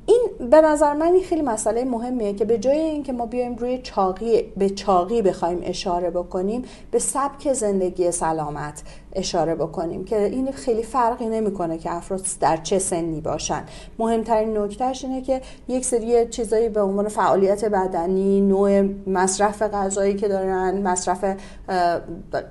این 0.07 0.49
به 0.51 0.61
نظر 0.61 0.93
من 0.93 1.21
خیلی 1.25 1.43
مسئله 1.43 1.85
مهمیه 1.85 2.35
که 2.35 2.45
به 2.45 2.59
جای 2.59 2.79
اینکه 2.79 3.13
ما 3.13 3.27
بیایم 3.27 3.57
روی 3.57 3.79
چاقی 3.79 4.43
به 4.57 4.71
چاقی 4.71 5.23
بخوایم 5.23 5.61
اشاره 5.63 6.11
بکنیم 6.11 6.63
به 6.91 6.99
سبک 6.99 7.53
زندگی 7.53 8.11
سلامت. 8.11 8.83
اشاره 9.14 9.54
بکنیم 9.54 10.04
که 10.04 10.25
این 10.25 10.52
خیلی 10.52 10.83
فرقی 10.83 11.26
نمی‌کنه 11.26 11.78
که 11.78 11.92
افراد 11.92 12.21
در 12.40 12.56
چه 12.56 12.78
سنی 12.78 13.21
باشن. 13.21 13.62
مهمترین 13.99 14.59
نکتهش 14.59 15.04
اینه 15.04 15.23
که 15.23 15.40
یک 15.68 15.85
سری 15.85 16.28
چیزایی 16.28 16.68
به 16.68 16.83
عنوان 16.83 17.09
فعالیت 17.09 17.64
بدنی 17.64 18.40
نوع 18.40 18.83
مصرف 19.06 19.62
غذایی 19.62 20.14
که 20.14 20.28
دارن 20.28 20.83
مصرف 20.83 21.25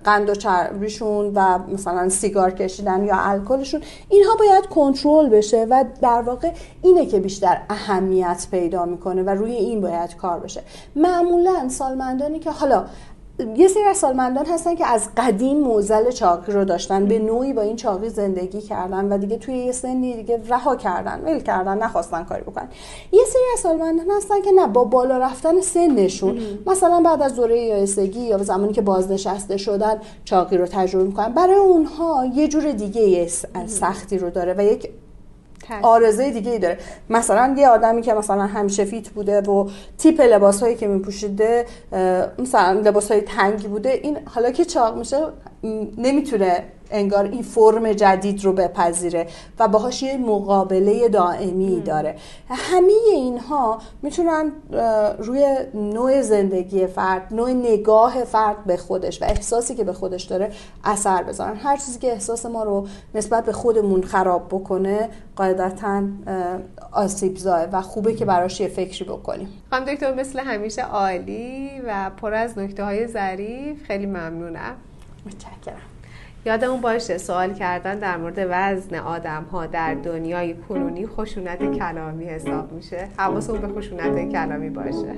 قند 0.04 0.30
و 0.30 0.36
چربیشون 0.36 1.32
و 1.36 1.60
مثلا 1.74 2.10
سیگار 2.10 2.52
کشیدن 2.52 3.04
یا 3.04 3.16
الکلشون 3.16 3.82
اینها 4.10 4.36
باید 4.36 4.66
کنترل 4.66 5.30
بشه 5.30 5.68
و 5.70 5.86
در 6.02 6.22
واقع 6.22 6.52
اینه 6.82 7.06
که 7.06 7.20
بیشتر 7.20 7.62
اهمیت 7.70 8.48
پیدا 8.52 8.86
می‌کنه 8.86 9.24
و 9.24 9.30
روی 9.30 9.52
این 9.52 9.82
باید 9.82 10.16
کار 10.16 10.40
بشه. 10.40 10.62
معمولا 10.96 11.70
سالمندانی 11.70 12.40
که 12.40 12.52
حالا 12.52 12.86
یه 13.40 13.68
سری 13.68 13.84
از 13.84 13.98
سالمندان 13.98 14.46
هستن 14.46 14.76
که 14.76 14.86
از 14.86 15.10
قدیم 15.18 15.60
موزل 15.60 16.12
چاقی 16.12 16.52
رو 16.52 16.66
داشتن 16.66 17.06
به 17.06 17.20
نوعی 17.20 17.54
با 17.54 17.62
این 17.62 17.76
چاقی 17.76 18.10
زندگی 18.10 18.62
کردن 18.62 19.14
و 19.14 19.18
دیگه 19.18 19.38
توی 19.38 19.58
یه 19.58 19.72
سنی 19.72 20.16
دیگه 20.16 20.42
رها 20.48 20.76
کردن 20.76 21.22
ول 21.26 21.40
کردن 21.40 21.78
نخواستن 21.78 22.24
کاری 22.24 22.42
بکنن. 22.42 22.68
یه 23.12 23.24
سری 23.26 23.42
از 23.54 23.60
سالمندان 23.60 24.06
هستن 24.18 24.42
که 24.42 24.52
نه 24.52 24.68
با 24.68 24.84
بالا 24.84 25.18
رفتن 25.18 25.62
سنشون. 25.62 26.40
مثلا 26.66 27.02
بعد 27.02 27.22
از 27.22 27.36
دوره 27.36 27.62
یائسگی 27.62 28.22
یا 28.22 28.38
زمانی 28.38 28.74
که 28.74 28.82
بازنشسته 28.82 29.58
شدن 29.58 30.02
چاقی 30.26 30.58
رو 30.58 30.66
تجربه 30.66 31.04
می‌کنن. 31.04 31.34
برای 31.34 31.56
اونها 31.56 32.26
یه 32.34 32.48
جور 32.48 32.72
دیگه 32.72 33.28
سختی 33.68 34.18
رو 34.18 34.30
داره 34.30 34.56
و 34.58 34.62
یک 34.62 34.90
آرزه 35.82 36.32
دیگه 36.32 36.52
ای 36.52 36.60
داره. 36.60 36.78
مثلا 37.10 37.56
یه 37.58 37.68
آدمی 37.68 38.02
که 38.02 38.14
مثلا 38.14 38.42
همیشه 38.42 38.86
فیت 38.86 39.10
بوده 39.10 39.42
و 39.42 39.70
تیپ 39.98 40.22
لباس 40.22 40.64
هایی 40.64 40.76
که 40.76 40.88
میپوشیده 40.88 41.66
مثلا 42.40 42.82
لباس 42.86 43.12
های 43.12 43.22
تنگی 43.22 43.68
بوده 43.68 43.90
این 43.90 44.18
حالا 44.26 44.52
که 44.52 44.66
چاق 44.66 44.98
میشه 44.98 45.18
نمی‌تونه 45.98 46.64
انگار 46.94 47.26
این 47.26 47.42
فرم 47.42 47.94
جدید 47.94 48.46
رو 48.46 48.54
بپذیره 48.54 49.28
و 49.60 49.68
باهاش 49.68 50.04
یه 50.04 50.18
مقابله 50.18 51.10
دائمی 51.10 51.82
داره. 51.82 52.16
همه 52.50 52.94
اینها 53.14 53.80
می‌تونن 54.02 54.52
روی 55.20 55.56
نوع 55.74 56.22
زندگی 56.22 56.88
فرد 56.88 57.28
نوع 57.32 57.52
نگاه 57.52 58.24
فرد 58.24 58.64
به 58.66 58.78
خودش 58.78 59.22
و 59.22 59.26
احساسی 59.26 59.76
که 59.76 59.84
به 59.84 59.94
خودش 59.94 60.24
داره 60.24 60.52
اثر 60.84 61.24
بذارن. 61.24 61.56
هر 61.56 61.78
چیزی 61.78 62.00
که 62.00 62.12
احساس 62.12 62.46
ما 62.46 62.64
رو 62.64 62.88
نسبت 63.16 63.46
به 63.46 63.52
خودمون 63.52 64.04
خراب 64.04 64.48
بکنه 64.48 65.10
قاعدتا 65.36 66.04
آسیب 66.92 67.38
زای 67.38 67.66
و 67.72 67.82
خوبه 67.82 68.14
که 68.14 68.26
براش 68.26 68.60
یه 68.60 68.68
فکری 68.68 69.06
بکنیم. 69.06 69.48
خانم 69.70 69.86
دکتر 69.86 70.14
مثل 70.14 70.40
همیشه 70.40 70.82
عالی 70.82 71.70
و 71.88 72.12
پر 72.22 72.34
از 72.34 72.58
نکته 72.58 72.84
های 72.84 73.08
ظریف. 73.08 73.84
خیلی 73.84 74.06
ممنونم. 74.06 74.76
متشکرم. 75.26 75.93
یادمون 76.46 76.82
باشه 76.82 77.18
سوال 77.18 77.54
کردن 77.54 78.00
در 78.00 78.18
مورد 78.18 78.48
وزن 78.50 78.96
آدم 78.96 79.44
ها 79.44 79.66
در 79.66 79.94
دنیای 79.94 80.54
کنونی 80.54 81.08
خشونت 81.08 81.78
کلامی 81.78 82.26
حساب 82.26 82.72
میشه. 82.72 83.08
حواسمون 83.18 83.62
به 83.62 83.68
خشونت 83.68 84.32
کلامی 84.32 84.70
باشه. 84.70 85.16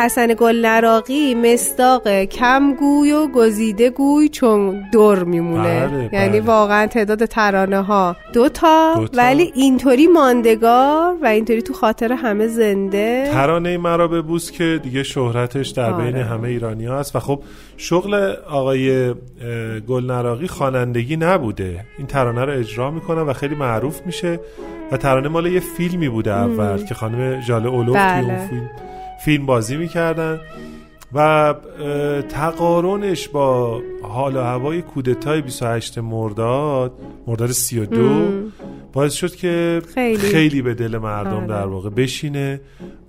حسن 0.00 0.34
گل 0.38 0.66
نراقی 0.66 1.34
مستاق 1.34 2.08
کمگوی 2.24 3.12
و 3.12 3.26
گزیده 3.26 3.90
گوی 3.90 4.28
چون 4.28 4.84
دور 4.92 5.24
میمونه 5.24 5.86
بله، 5.86 6.10
یعنی 6.12 6.40
بله. 6.40 6.40
واقعا 6.40 6.86
تعداد 6.86 7.24
ترانه 7.24 7.82
ها 7.82 8.16
دوتا 8.32 8.94
دوتا. 8.96 9.18
ولی 9.18 9.52
اینطوری 9.54 10.06
ماندگار 10.06 11.16
و 11.22 11.26
اینطوری 11.26 11.62
تو 11.62 11.72
خاطر 11.72 12.12
همه 12.12 12.46
زنده 12.46 13.30
ترانه 13.32 13.78
مرا 13.78 14.08
به 14.08 14.22
بوس 14.22 14.50
که 14.50 14.80
دیگه 14.82 15.02
شهرتش 15.02 15.68
در 15.68 15.92
آره. 15.92 16.04
بین 16.04 16.16
همه 16.16 16.48
ایرانی 16.48 16.86
هست 16.86 17.16
و 17.16 17.18
خب 17.18 17.42
شغل 17.76 18.14
آقای 18.50 19.08
اه، 19.08 19.14
گلنراقی 19.88 20.46
خوانندگی 20.46 21.16
نبوده 21.16 21.84
این 21.98 22.06
ترانه 22.06 22.44
رو 22.44 22.52
اجرا 22.52 22.90
می‌کنه 22.90 23.20
و 23.20 23.32
خیلی 23.32 23.54
معروف 23.54 24.00
میشه 24.06 24.40
و 24.92 24.96
ترانه 24.96 25.28
مال 25.28 25.46
یه 25.46 25.60
فیلمی 25.60 26.08
بوده 26.08 26.32
اول 26.32 26.84
که 26.84 26.94
خانم 26.94 27.40
ژاله 27.40 27.68
اولوف 27.68 27.96
توی 27.96 28.22
بله. 28.22 28.24
اون 28.24 28.48
فیلم 28.48 28.70
فیلم 29.24 29.46
بازی 29.46 29.76
می‌کردن 29.76 30.40
و 31.12 31.54
تقارنش 32.28 33.28
با 33.28 33.80
حال 34.02 34.36
و 34.36 34.40
هوای 34.40 34.82
کودتای 34.82 35.40
28 35.40 35.98
مرداد 35.98 36.92
مرداد 37.26 37.50
32 37.50 38.50
باعث 38.92 39.12
شد 39.12 39.34
که 39.36 39.82
خیلی. 39.94 40.18
خیلی 40.18 40.62
به 40.62 40.74
دل 40.74 40.98
مردم 40.98 41.36
آره. 41.36 41.46
در 41.46 41.66
واقع 41.66 41.90
بشینه 41.90 42.60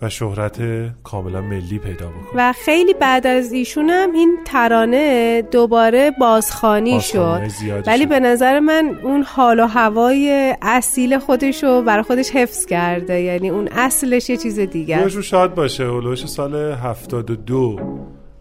و 0.01 0.09
شهرت 0.09 0.61
کاملا 1.03 1.41
ملی 1.41 1.79
پیدا 1.79 2.07
بکنه 2.07 2.31
و 2.35 2.53
خیلی 2.53 2.93
بعد 2.93 3.27
از 3.27 3.51
ایشونم 3.51 4.11
این 4.13 4.37
ترانه 4.45 5.41
دوباره 5.41 6.11
بازخانی 6.19 6.91
بازخوانی 6.91 7.01
شد 7.01 7.87
ولی 7.87 8.03
شد. 8.03 8.09
به 8.09 8.19
نظر 8.19 8.59
من 8.59 8.99
اون 9.03 9.23
حال 9.23 9.59
و 9.59 9.65
هوای 9.65 10.55
اصیل 10.61 11.19
خودش 11.19 11.63
رو 11.63 11.81
برای 11.81 12.03
خودش 12.03 12.31
حفظ 12.31 12.65
کرده 12.65 13.21
یعنی 13.21 13.49
اون 13.49 13.67
اصلش 13.71 14.29
یه 14.29 14.37
چیز 14.37 14.59
دیگه. 14.59 15.03
روشو 15.03 15.21
شاد 15.21 15.55
باشه 15.55 15.83
اولوش 15.83 16.25
سال 16.25 16.55
72 16.55 17.79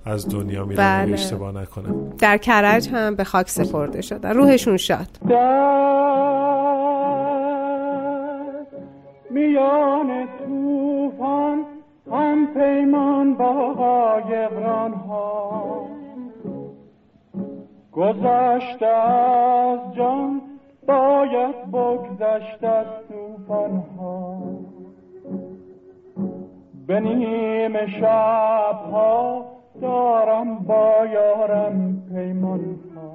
از 0.05 0.29
دنیا 0.29 0.65
میرن 0.65 1.05
بله. 1.05 1.13
اشتباه 1.13 1.53
نکنم 1.53 2.13
در 2.19 2.39
کرج 2.39 2.89
هم 2.89 3.15
به 3.15 3.25
خاک 3.25 3.51
سپرده 3.51 4.01
شدن 4.01 4.31
روحشون 4.31 4.77
شاد 4.77 5.09
در 5.29 6.60
میان 9.31 10.29
توفان 10.39 11.65
هم 12.13 12.47
پیمان 12.47 13.35
با 13.35 13.73
قایقران 13.73 14.93
ها. 14.93 15.87
گذشته 17.93 18.87
از 18.87 19.95
جان 19.95 20.41
باید 20.87 21.71
بگذشت 21.73 22.65
از 22.65 22.87
توفان 23.09 23.85
ها. 23.99 24.39
به 26.87 27.01
نیم 27.01 27.87
شبها 27.87 29.45
دارم 29.81 30.59
با 30.59 31.07
یارم 31.13 32.03
پیمان 32.15 32.61
ها. 32.97 33.11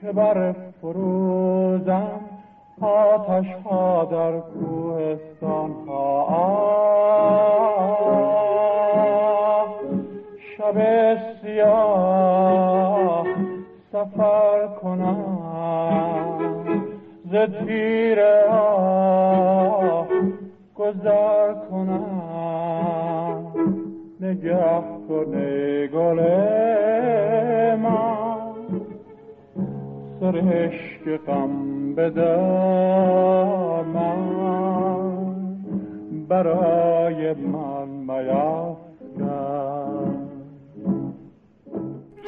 که 0.00 0.12
بر 0.12 0.52
فروزم 0.52 2.35
آتش 2.80 3.46
ها 3.64 4.04
در 4.04 4.40
کوهستان 4.40 5.72
ها. 5.88 6.46
شب 10.58 10.78
سیاه 11.42 13.26
سفر 13.92 14.66
کنم 14.82 15.16
ز 17.24 17.34
تیر 17.34 18.18
گذر 20.74 21.52
کنم. 21.70 22.16
نگه 24.20 24.82
کنه 25.08 25.86
گل 25.86 26.20
من 27.76 28.36
سرشک 30.20 31.20
غم 31.26 31.75
بدامن 31.96 32.26
برای 36.28 37.34
من 37.34 37.86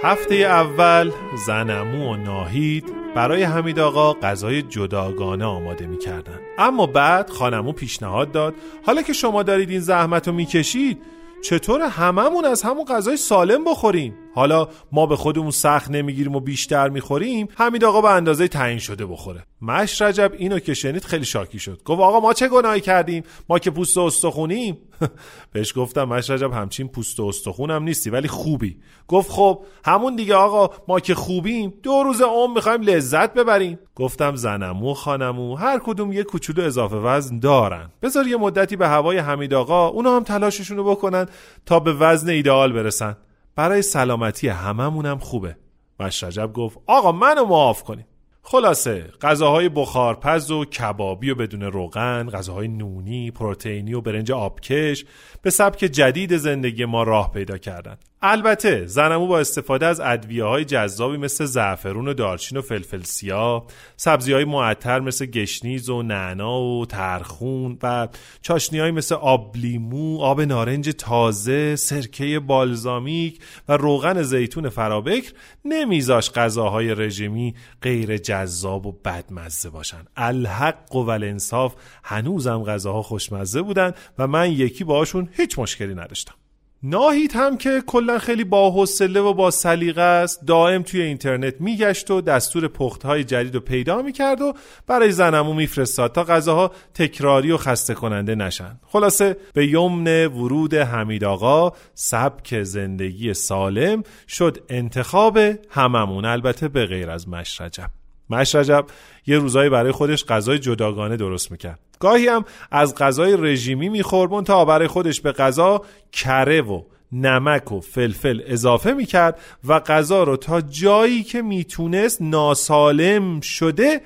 هفته 0.03 0.35
اول 0.35 1.11
زنمو 1.47 2.13
و 2.13 2.17
ناهید 2.17 2.85
برای 3.15 3.43
حمید 3.43 3.79
آقا 3.79 4.13
غذای 4.13 4.63
جداگانه 4.63 5.45
آماده 5.45 5.87
می‌کردن 5.87 6.39
اما 6.59 6.87
بعد 6.87 7.31
خانمو 7.31 7.73
پیشنهاد 7.73 8.33
داد 8.33 8.55
حالا 8.87 9.03
که 9.03 9.13
شما 9.13 9.43
دارید 9.43 9.71
این 9.71 9.81
زحمت 9.81 10.29
رو 10.29 10.35
می‌کشید 10.35 10.99
چطور 11.45 11.83
هممون 11.83 12.45
از 12.45 12.63
همون 12.63 12.85
غذای 12.85 13.17
سالم 13.17 13.65
بخوریم؟ 13.65 14.15
حالا 14.35 14.69
ما 14.93 15.07
به 15.07 15.17
خودمون 15.17 15.51
سخت 15.51 15.91
نمی‌گیریم 15.91 16.37
و 16.37 16.41
بیشتر 16.41 16.89
می‌خوریم 16.89 17.49
حمید 17.55 17.85
آقا 17.85 18.01
به 18.01 18.11
اندازه 18.11 18.49
تعیین 18.49 18.79
شده 18.79 19.07
بخوره. 19.07 19.45
مش 19.63 20.03
رجب 20.03 20.33
اینو 20.39 20.59
که 20.59 20.75
شنید 20.75 21.05
خیلی 21.05 21.25
شاکی 21.25 21.59
شد. 21.59 21.83
گفت 21.85 22.01
آقا 22.01 22.21
ما 22.21 22.33
چه 22.33 22.49
گناهی 22.49 22.81
کردیم؟ 22.81 23.23
ما 23.49 23.59
که 23.59 23.71
پوست 23.71 23.97
و 23.97 24.01
استخونیم؟ 24.01 24.79
بهش 25.53 25.73
گفتم 25.77 26.05
مش 26.05 26.31
رجب 26.31 26.53
همچین 26.53 26.89
پوست 26.89 27.21
و 27.21 27.25
استخونم 27.25 27.83
نیستی 27.83 28.11
ولی 28.11 28.29
خوبی. 28.29 28.77
گفت 29.09 29.31
خب 29.31 29.63
همون 29.85 30.17
دیگه 30.17 30.35
آقا 30.35 30.75
ما 30.89 31.01
که 31.01 31.15
خوبیم 31.15 31.75
دو 31.83 32.03
روز 32.03 32.23
عمر 32.23 32.55
می‌خوایم 32.55 32.83
لذت 32.83 33.35
ببریم. 33.35 33.79
گفتم 33.95 34.37
زنمو 34.37 34.95
خانمو 34.95 35.55
هر 35.55 35.79
کدوم 35.79 36.13
یه 36.13 36.23
کوچولو 36.23 36.63
اضافه 36.63 36.97
وزن 36.97 37.39
دارن. 37.39 37.91
بذار 38.03 38.27
یه 38.27 38.37
مدتی 38.37 38.77
به 38.77 38.89
هوای 38.89 39.19
حمید 39.19 39.55
آقا 39.55 39.89
اونا 39.89 40.17
هم 40.17 40.23
تلاششونو 40.23 40.85
بکنن 40.85 41.27
تا 41.67 41.81
به 41.81 41.93
وزن 41.93 42.29
ایدئال 42.29 42.73
برسن. 42.73 43.17
برای 43.59 43.83
سلامتی 43.83 44.49
هممونم 44.49 45.19
خوبه. 45.19 45.57
مش 46.01 46.25
رجب 46.25 46.53
گفت 46.53 46.79
آقا 46.87 47.13
منو 47.13 47.45
معاف 47.45 47.83
کنیم 47.83 48.07
خلاصه 48.43 49.05
غذاهای 49.23 49.69
بخارپز 49.69 50.51
و 50.51 50.65
کبابی 50.65 51.31
و 51.31 51.35
بدون 51.35 51.63
روغن 51.63 52.31
غذاهای 52.31 52.69
نونی 52.69 53.31
پروتئینی 53.31 53.95
و 53.95 54.01
برنج 54.01 54.33
آبکش 54.33 55.05
به 55.43 55.51
سبک 55.51 55.79
جدید 55.79 56.37
زندگی 56.37 56.85
ما 56.85 57.03
راه 57.03 57.33
پیدا 57.33 57.59
کردن. 57.59 57.97
البته 58.23 58.87
زنمو 58.87 59.27
با 59.27 59.41
استفاده 59.41 59.87
از 59.87 60.01
ادویه 60.01 60.45
های 60.45 60.65
جذابی 60.65 61.17
مثل 61.17 61.45
زعفرون 61.45 62.09
و 62.09 62.15
دارچین 62.15 62.59
و 62.59 62.63
فلفل 62.63 63.03
سیاه 63.03 63.67
سبزی 63.97 64.33
های 64.33 64.45
معطر 64.45 65.01
مثل 65.01 65.27
گشنیز 65.27 65.89
و 65.89 66.03
نعنا 66.03 66.61
و 66.61 66.87
ترخون 66.87 67.79
و 67.83 68.09
چاشنی 68.43 68.79
های 68.79 68.91
مثل 68.91 69.15
آب 69.15 69.57
لیمو 69.57 70.21
آب 70.21 70.41
نارنج 70.41 70.91
تازه 70.99 71.77
سرکه 71.77 72.39
بالزامیک 72.39 73.41
و 73.69 73.77
روغن 73.77 74.23
زیتون 74.23 74.69
فرابکر 74.69 75.33
نمیذاش 75.65 76.31
غذاهای 76.31 76.95
رژیمی 76.95 77.55
غیر 77.83 78.17
جذاب 78.17 78.87
و 78.87 78.93
بدمزه 78.93 79.71
باشن. 79.71 80.05
الحق 80.17 80.95
و 80.95 81.11
الانصاف 81.11 81.75
هنوزم 82.05 82.63
غذاها 82.63 83.03
خوشمزه 83.03 83.63
بودن 83.63 83.93
و 84.19 84.27
من 84.27 84.53
یکی 84.53 84.85
باشون 84.85 85.29
هیچ 85.33 85.59
مشکلی 85.59 85.95
نداشتم. 85.95 86.35
ناهید 86.83 87.33
هم 87.35 87.57
که 87.57 87.83
کلا 87.87 88.19
خیلی 88.19 88.45
با 88.45 88.71
حوصله 88.71 89.21
و 89.21 89.33
با 89.33 89.51
سلیقه 89.51 90.03
است 90.03 90.47
دائم 90.47 90.83
توی 90.83 91.03
اینترنت 91.03 91.55
میگشت 91.61 92.11
و 92.11 92.21
دستور 92.21 92.69
پختهای 92.69 93.25
جدید 93.25 93.55
رو 93.55 93.61
پیدا 93.61 94.03
می‌کرد 94.03 94.41
و 94.41 94.55
برای 94.87 95.13
زنمو 95.13 95.53
میفرستاد 95.53 96.13
تا 96.13 96.25
غذاها 96.25 96.73
تکراری 96.95 97.51
و 97.51 97.57
خسته 97.57 97.95
کننده 97.95 98.35
نشن. 98.35 98.81
خلاصه 98.87 99.37
به 99.53 99.67
یمن 99.67 100.27
ورود 100.27 100.75
حمید 100.75 101.25
آقا 101.25 101.73
سبک 101.95 102.63
زندگی 102.63 103.35
سالم 103.35 104.03
شد 104.29 104.59
انتخاب 104.69 105.39
هممون 105.71 106.25
البته 106.25 106.69
به 106.69 106.87
غیر 106.87 107.11
از 107.11 107.29
مشرجب. 107.29 107.91
مشرجب 108.31 108.87
یه 109.27 109.39
روزایی 109.39 109.71
برای 109.71 109.93
خودش 109.93 110.25
غذای 110.25 110.59
جداگانه 110.59 111.17
درست 111.17 111.51
می‌کرد. 111.51 111.88
گاهی 112.01 112.29
هم 112.29 112.45
از 112.71 112.95
غذای 112.95 113.37
رژیمی 113.37 113.89
می‌خورد 113.89 114.45
تا 114.45 114.65
برای 114.65 114.89
خودش 114.89 115.21
به 115.21 115.33
غذا 115.33 115.83
کره 116.13 116.61
و 116.61 116.83
نمک 117.13 117.73
و 117.73 117.81
فلفل 117.81 118.41
اضافه 118.47 118.93
می‌کرد 118.93 119.41
و 119.65 119.81
غذا 119.81 120.23
رو 120.23 120.37
تا 120.37 120.61
جایی 120.61 121.23
که 121.23 121.43
می‌تونست 121.43 122.23
ناسالم 122.23 123.41
شده 123.41 124.01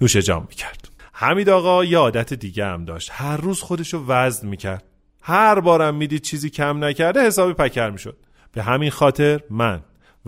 نوش 0.00 0.16
جام 0.16 0.46
می‌کرد. 0.48 0.88
حمید 1.12 1.48
آقا 1.50 1.84
یه 1.84 1.98
عادت 1.98 2.34
دیگه 2.34 2.66
هم 2.66 2.84
داشت. 2.84 3.10
هر 3.12 3.36
روز 3.36 3.60
خودش 3.60 3.94
رو 3.94 4.06
وزن 4.06 4.48
می‌کرد. 4.48 4.84
هر 5.22 5.60
بارم 5.60 5.94
می‌دید 5.94 6.22
چیزی 6.22 6.50
کم 6.50 6.84
نکرده 6.84 7.26
حسابی 7.26 7.52
پکر 7.52 7.90
می‌شد. 7.90 8.16
به 8.52 8.62
همین 8.62 8.90
خاطر 8.90 9.40
من 9.50 9.80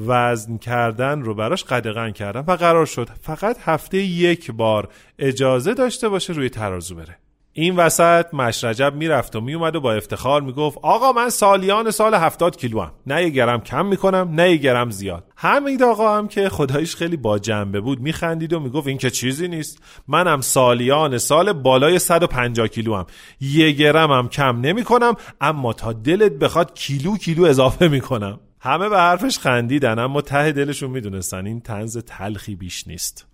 وزن 0.06 0.58
کردن 0.58 1.22
رو 1.22 1.34
براش 1.34 1.64
قدغن 1.64 2.10
کردم 2.10 2.44
و 2.46 2.56
قرار 2.56 2.86
شد 2.86 3.08
فقط 3.22 3.56
هفته 3.64 3.98
یک 3.98 4.50
بار 4.50 4.88
اجازه 5.18 5.74
داشته 5.74 6.08
باشه 6.08 6.32
روی 6.32 6.48
ترازو 6.48 6.94
بره. 6.94 7.18
این 7.52 7.76
وسط 7.76 8.34
مشرجب 8.34 8.94
می‌رفت 8.94 9.36
و 9.36 9.40
میومد 9.40 9.76
و 9.76 9.80
با 9.80 9.92
افتخار 9.92 10.42
می‌گفت 10.42 10.78
آقا 10.82 11.12
من 11.12 11.30
سالیان 11.30 11.90
سال 11.90 12.14
هفتاد 12.14 12.56
کیلو 12.56 12.80
هم 12.80 12.92
نه 13.06 13.22
یه 13.22 13.28
گرم 13.28 13.60
کم 13.60 13.86
می‌کنم 13.86 14.30
نه 14.32 14.50
یه 14.50 14.56
گرم 14.56 14.90
زیاد. 14.90 15.24
حمید 15.36 15.82
آقا 15.82 16.18
هم 16.18 16.28
که 16.28 16.48
خدایش 16.48 16.96
خیلی 16.96 17.16
با 17.16 17.38
جنبه 17.38 17.80
بود 17.80 18.00
میخندید 18.00 18.52
و 18.52 18.60
می‌گفت 18.60 18.86
این 18.86 18.98
که 18.98 19.10
چیزی 19.10 19.48
نیست. 19.48 19.82
منم 20.08 20.40
سالیان 20.40 21.18
سال 21.18 21.52
بالای 21.52 21.98
150 21.98 22.68
کیلو 22.68 22.94
هم 22.94 23.06
یه 23.40 23.70
گرم 23.70 24.10
هم 24.10 24.28
کم 24.28 24.60
نمی‌کنم 24.60 25.14
اما 25.40 25.72
تا 25.72 25.92
دلت 25.92 26.32
بخواد 26.32 26.74
کیلو 26.74 27.16
کیلو 27.16 27.44
اضافه 27.44 27.88
می‌کنم. 27.88 28.40
همه 28.60 28.88
به 28.88 28.98
حرفش 28.98 29.38
خندیدن 29.38 29.98
اما 29.98 30.20
ته 30.20 30.52
دلشون 30.52 30.90
می‌دونستن 30.90 31.46
این 31.46 31.60
تنز 31.60 31.98
تلخی 31.98 32.54
بیش 32.54 32.88
نیست. 32.88 33.26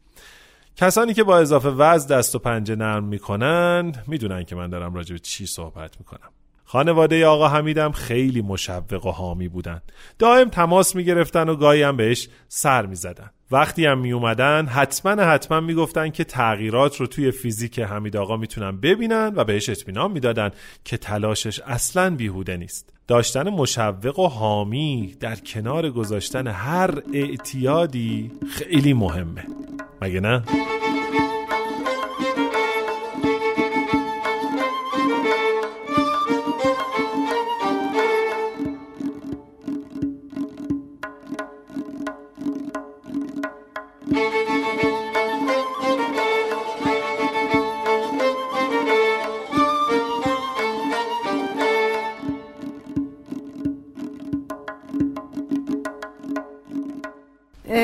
کسانی 0.77 1.15
که 1.15 1.25
با 1.25 1.39
اضافه 1.39 1.69
وزن 1.69 2.17
دست 2.17 2.35
و 2.35 2.39
پنجه 2.39 2.77
نرم 2.77 3.05
می‌کنن 3.05 3.93
می‌دونن 4.07 4.45
که 4.45 4.57
من 4.57 4.71
دارم 4.71 4.95
راجع 4.95 5.13
به 5.13 5.19
چی 5.19 5.47
صحبت 5.47 5.97
می‌کنم. 5.99 6.31
خانواده 6.65 7.27
آقا 7.27 7.49
حمیدم 7.49 7.93
خیلی 7.93 8.43
مشوق 8.43 9.07
و 9.07 9.11
حامی 9.11 9.49
بودن. 9.49 9.83
دائم 10.19 10.49
تماس 10.49 10.97
می‌گرفتن 10.97 11.49
و 11.49 11.57
گاهی 11.57 11.83
هم 11.83 11.97
بهش 11.97 12.29
سر 12.49 12.87
می‌زدن. 12.87 13.31
وقتی 13.51 13.87
هم 13.87 13.99
می 13.99 14.13
اومدن 14.13 14.67
حتما 14.67 15.23
حتما 15.23 15.61
می‌گفتن 15.61 16.11
که 16.11 16.25
تغییرات 16.25 16.97
رو 16.97 17.07
توی 17.07 17.31
فیزیک 17.31 17.79
حمید 17.79 18.17
آقا 18.17 18.37
می‌تونن 18.37 18.81
ببینن 18.81 19.33
و 19.37 19.45
بهش 19.45 19.69
اطمینان 19.69 20.13
می‌دادن 20.13 20.51
که 20.85 20.97
تلاشش 20.97 21.61
اصلا 21.61 22.17
بیهوده 22.17 22.57
نیست. 22.57 22.96
داشتن 23.09 23.49
مشوق 23.49 24.19
و 24.19 24.29
حامی 24.29 25.17
در 25.21 25.37
کنار 25.37 25.91
گذاشتن 25.91 26.47
هر 26.47 27.03
اعتیادی 27.13 28.31
خیلی 28.51 28.93
مهمه 28.93 29.45
مگه 30.03 30.21
نه؟ 30.21 30.43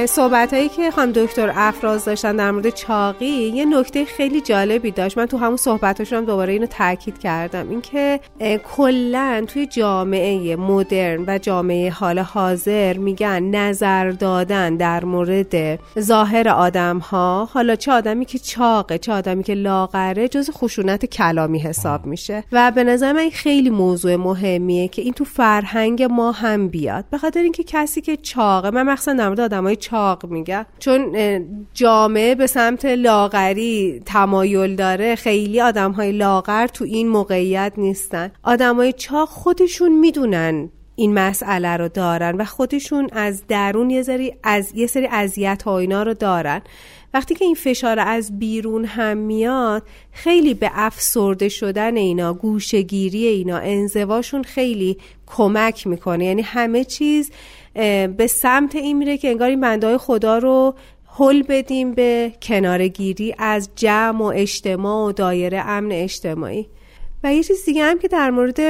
صحبت 0.07 0.55
هایی 0.55 0.69
که 0.69 0.91
خانم 0.91 1.13
دکتر 1.13 1.53
افراز 1.55 2.05
داشتن 2.05 2.37
در 2.37 2.51
مورد 2.51 2.71
چاقی 2.71 3.27
یه 3.27 3.65
نکته 3.65 4.05
خیلی 4.05 4.41
جالبی 4.41 4.91
داشت. 4.91 5.19
من 5.19 5.27
تو 5.27 5.37
همون 5.37 5.57
صحبتاشون 5.57 6.19
هم 6.19 6.25
دوباره 6.25 6.53
اینو 6.53 6.67
تاکید 6.67 7.19
کردم. 7.19 7.71
اینکه 7.71 8.21
کلا 8.77 9.45
توی 9.47 9.67
جامعه 9.67 10.57
مدرن 10.57 11.25
و 11.27 11.39
جامعه 11.39 11.91
حال 11.91 12.19
حاضر 12.19 12.97
میگن 12.97 13.43
نظر 13.43 14.11
دادن 14.11 14.77
در 14.77 15.05
مورد 15.05 15.79
ظاهر 15.99 16.49
آدم 16.49 16.99
ها 16.99 17.49
حالا 17.53 17.77
چه 17.77 17.93
آدمی 17.93 18.25
که 18.25 18.39
چاقه 18.39 18.99
چه 18.99 19.13
آدمی 19.13 19.43
که 19.43 19.55
لاغره 19.55 20.29
جز 20.29 20.51
خشونت 20.51 21.07
کلامی 21.07 21.59
حساب 21.59 22.07
میشه. 22.07 22.45
و 22.53 22.71
به 22.71 22.85
نظر 22.85 23.13
من 23.13 23.31
خیلی 23.31 23.71
موضوع 23.71 24.17
مهمیه 24.17 24.89
که 24.89 25.03
این 25.03 25.13
تو 25.13 25.25
فرهنگ 25.25 26.03
ما 26.03 26.33
هم 26.33 26.69
بیاد. 26.69 27.05
به 27.11 27.19
خاطر 27.19 27.41
اینکه 27.41 27.65
کسی 27.65 28.01
که 28.01 28.17
چاقه 28.17 28.71
من 28.71 28.83
مخصوصا 28.83 29.13
در 29.13 29.27
مورد 29.27 29.41
آدمای 29.73 29.77
چاق 29.77 30.27
میگم 30.27 30.67
چون 30.79 31.17
جامعه 31.75 32.35
به 32.35 32.47
سمت 32.47 32.85
لاغری 32.85 34.03
تمایل 34.07 34.77
داره. 34.77 35.15
خیلی 35.15 35.61
آدم 35.61 35.93
های 35.93 36.13
لاغر 36.13 36.67
تو 36.67 36.85
این 36.85 37.09
موقعیت 37.09 37.73
نیستن. 37.77 38.33
آدم 38.43 38.77
های 38.77 38.93
چاق 38.93 39.29
خودشون 39.29 39.93
می‌دونن 39.93 40.71
این 40.97 41.15
مسئله 41.15 41.77
رو 41.77 41.89
دارن 41.89 42.37
و 42.37 42.45
خودشون 42.45 43.09
از 43.13 43.43
درون 43.49 43.91
یه 43.91 44.03
سری 44.03 44.35
از 44.43 44.73
یه 44.75 44.87
سری 44.87 45.07
اذیت 45.07 45.63
ها 45.63 45.79
اینا 45.79 46.03
رو 46.03 46.15
دارن. 46.15 46.63
وقتی 47.15 47.35
که 47.35 47.45
این 47.45 47.55
فشار 47.55 47.99
از 47.99 48.39
بیرون 48.39 48.85
هم 48.85 49.17
میاد 49.17 49.83
خیلی 50.13 50.55
به 50.55 50.71
افسرده 50.75 51.49
شدن 51.49 51.97
اینا 51.97 52.35
گوشگیری 52.35 53.27
اینا 53.27 53.57
انزواشون 53.57 54.43
خیلی 54.43 54.99
کمک 55.27 55.87
می‌کنه. 55.87 56.25
یعنی 56.25 56.43
همه 56.43 56.85
چیز 56.85 57.31
به 58.17 58.27
سمت 58.31 58.75
این 58.75 58.99
میره 58.99 59.17
که 59.17 59.29
انگار 59.29 59.49
این 59.49 59.61
بنده 59.61 59.99
خدا 59.99 60.39
رو 60.39 60.75
حل 61.19 61.43
بدیم 61.43 61.95
به 61.95 62.33
کنارگیری 62.43 63.35
از 63.39 63.71
جمع 63.77 64.21
و 64.21 64.33
اجتماع 64.35 65.09
و 65.09 65.13
دایره 65.13 65.61
امن 65.61 65.93
اجتماعی. 65.93 66.67
و 67.25 67.35
یه 67.35 67.43
چیز 67.43 67.65
دیگه 67.65 67.85
هم 67.85 67.99
که 67.99 68.09
در 68.09 68.31
مورد 68.31 68.61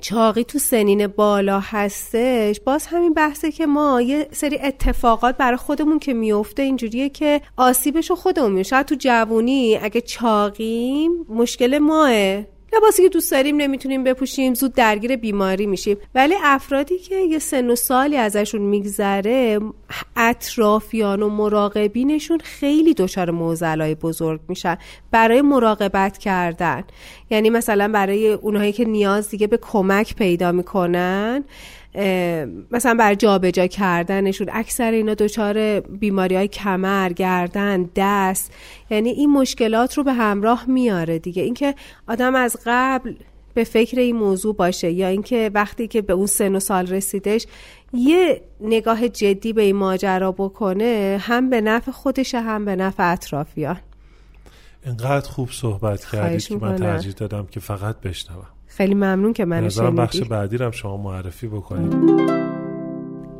چاقی 0.00 0.44
تو 0.44 0.58
سنین 0.58 1.06
بالا 1.06 1.60
هستش 1.60 2.60
باز 2.60 2.86
همین 2.86 3.14
بحثه 3.14 3.52
که 3.52 3.66
ما 3.66 4.00
یه 4.00 4.28
سری 4.32 4.58
اتفاقات 4.58 5.36
برای 5.36 5.56
خودمون 5.56 5.98
که 5.98 6.14
میفته 6.14 6.62
اینجوریه 6.62 7.08
که 7.08 7.40
آسیبش 7.56 8.10
رو 8.10 8.16
خودمون 8.16 8.52
میشه 8.52 8.70
شاید 8.70 8.86
تو 8.86 8.94
جوونی 8.98 9.76
اگه 9.76 10.00
چاقیم 10.00 11.12
مشکل 11.28 11.78
ماه. 11.78 12.44
لباسی 12.76 13.02
که 13.02 13.08
دوست 13.08 13.30
داریم 13.30 13.56
نمی‌تونیم 13.56 14.04
بپوشیم 14.04 14.54
زود 14.54 14.74
درگیر 14.74 15.16
بیماری 15.16 15.66
میشیم. 15.66 15.96
ولی 16.14 16.34
افرادی 16.42 16.98
که 16.98 17.16
یه 17.16 17.38
سن 17.38 17.70
و 17.70 17.74
سالی 17.74 18.16
ازشون 18.16 18.60
میگذره 18.60 19.60
اطرافیان 20.16 21.22
و 21.22 21.28
مراقبینشون 21.28 22.38
خیلی 22.38 22.94
دچار 22.94 23.30
معضلای 23.30 23.94
بزرگ 23.94 24.40
میشن. 24.48 24.78
برای 25.10 25.42
مراقبت 25.42 26.18
کردن. 26.18 26.84
یعنی 27.30 27.50
مثلا 27.50 27.88
برای 27.88 28.32
اونهایی 28.32 28.72
که 28.72 28.84
نیاز 28.84 29.28
دیگه 29.28 29.46
به 29.46 29.56
کمک 29.56 30.14
پیدا 30.14 30.52
می‌کنن 30.52 31.44
مثلا 32.70 32.94
بر 32.98 33.14
جابجا 33.14 33.66
کردنشون 33.66 34.48
اکثر 34.52 34.90
اینا 34.90 35.14
دچار 35.14 35.80
بیماری 35.80 36.36
های 36.36 36.48
کمر 36.48 37.12
گردن 37.12 37.90
دست 37.96 38.52
یعنی 38.90 39.10
این 39.10 39.30
مشکلات 39.30 39.94
رو 39.94 40.04
به 40.04 40.12
همراه 40.12 40.64
میاره 40.68 41.18
دیگه. 41.18 41.42
اینکه 41.42 41.74
آدم 42.08 42.34
از 42.34 42.56
قبل 42.66 43.14
به 43.54 43.64
فکر 43.64 43.98
این 43.98 44.16
موضوع 44.16 44.54
باشه 44.54 44.90
یا 44.90 45.08
اینکه 45.08 45.50
وقتی 45.54 45.88
که 45.88 46.02
به 46.02 46.12
اون 46.12 46.26
سن 46.26 46.54
و 46.54 46.60
سال 46.60 46.86
رسیدش 46.86 47.46
یه 47.92 48.40
نگاه 48.60 49.08
جدی 49.08 49.52
به 49.52 49.62
این 49.62 49.76
ماجرا 49.76 50.32
بکنه 50.32 51.18
هم 51.20 51.50
به 51.50 51.60
نفع 51.60 51.90
خودشه 51.90 52.40
هم 52.40 52.64
به 52.64 52.76
نفع 52.76 53.12
اطرافیان. 53.12 53.80
انقدر 54.84 55.28
خوب 55.30 55.50
صحبت 55.50 56.04
کردی 56.04 56.38
که 56.38 56.56
من 56.56 56.76
ترجیح 56.76 57.12
دادم 57.12 57.46
که 57.46 57.60
فقط 57.60 58.00
بشنوم. 58.00 58.53
خیلی 58.76 58.94
ممنون 58.94 59.32
که 59.32 59.44
من 59.44 59.68
شنیدی 59.68 59.96
بخش 59.96 60.20
بعدی 60.20 60.56
رو 60.56 60.72
شما 60.72 60.96
معرفی 60.96 61.48
بکنید. 61.48 61.94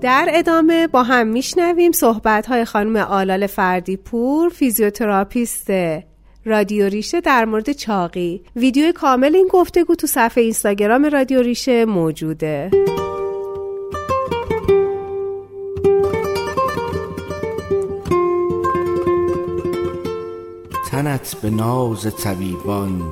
در 0.01 0.29
ادامه 0.33 0.87
با 0.87 1.03
هم 1.03 1.27
میشنویم 1.27 1.93
صحبت 1.93 2.47
های 2.47 2.65
خانم 2.65 2.97
آلال 2.97 3.47
فردی 3.47 3.97
پور 3.97 4.49
فیزیوتراپیست 4.49 5.71
رادیو 6.45 6.85
ریشه 6.85 7.21
در 7.21 7.45
مورد 7.45 7.73
چاقی. 7.73 8.43
ویدیو 8.57 8.93
کامل 8.93 9.37
این 9.37 9.49
گفتگو 9.51 9.95
تو 9.95 10.07
صفحه 10.07 10.45
اینستاگرام 10.45 11.05
رادیو 11.05 11.43
ریشه 11.43 11.85
موجوده. 11.85 12.71
تنت 20.91 21.37
به 21.43 21.51
ناز 21.51 22.17
طبیبان 22.17 23.03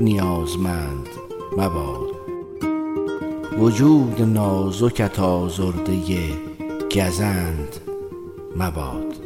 نیازمند. 0.00 1.25
مباد. 1.58 2.10
وجود 3.58 4.22
نازکت 4.22 5.20
آزرده 5.20 5.94
گزند 6.96 7.76
مباد. 8.56 9.16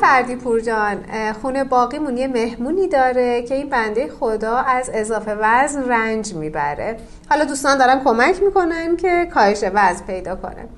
فردی 0.00 0.36
پورجان 0.36 0.96
خونه 1.42 1.64
باقیمون 1.64 2.16
یه 2.16 2.28
مهمونی 2.28 2.88
داره 2.88 3.42
که 3.42 3.54
این 3.54 3.68
بنده 3.68 4.08
خدا 4.08 4.56
از 4.56 4.90
اضافه 4.94 5.36
وزن 5.40 5.88
رنج 5.88 6.34
می‌بره. 6.34 6.96
حالا 7.30 7.44
دوستان 7.44 7.78
دارم 7.78 8.04
کمک 8.04 8.42
می‌کنن 8.42 8.96
که 8.96 9.28
کاهش 9.34 9.64
وزن 9.74 10.04
پیدا 10.06 10.36
کنه. 10.36 10.68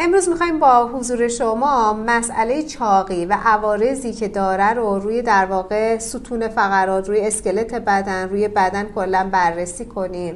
امروز 0.00 0.28
می‌خوایم 0.28 0.58
با 0.58 0.86
حضور 0.86 1.28
شما 1.28 1.92
مسئله 1.92 2.62
چاقی 2.62 3.26
و 3.26 3.36
عوارضی 3.44 4.12
که 4.12 4.28
داره 4.28 4.72
رو 4.72 4.98
روی 4.98 5.22
در 5.22 5.46
واقع 5.46 5.98
ستون 5.98 6.48
فقرات 6.48 7.08
روی 7.08 7.20
اسکلت 7.20 7.74
بدن 7.74 8.28
روی 8.28 8.48
بدن 8.48 8.84
کلا 8.94 9.28
بررسی 9.32 9.84
کنیم. 9.84 10.34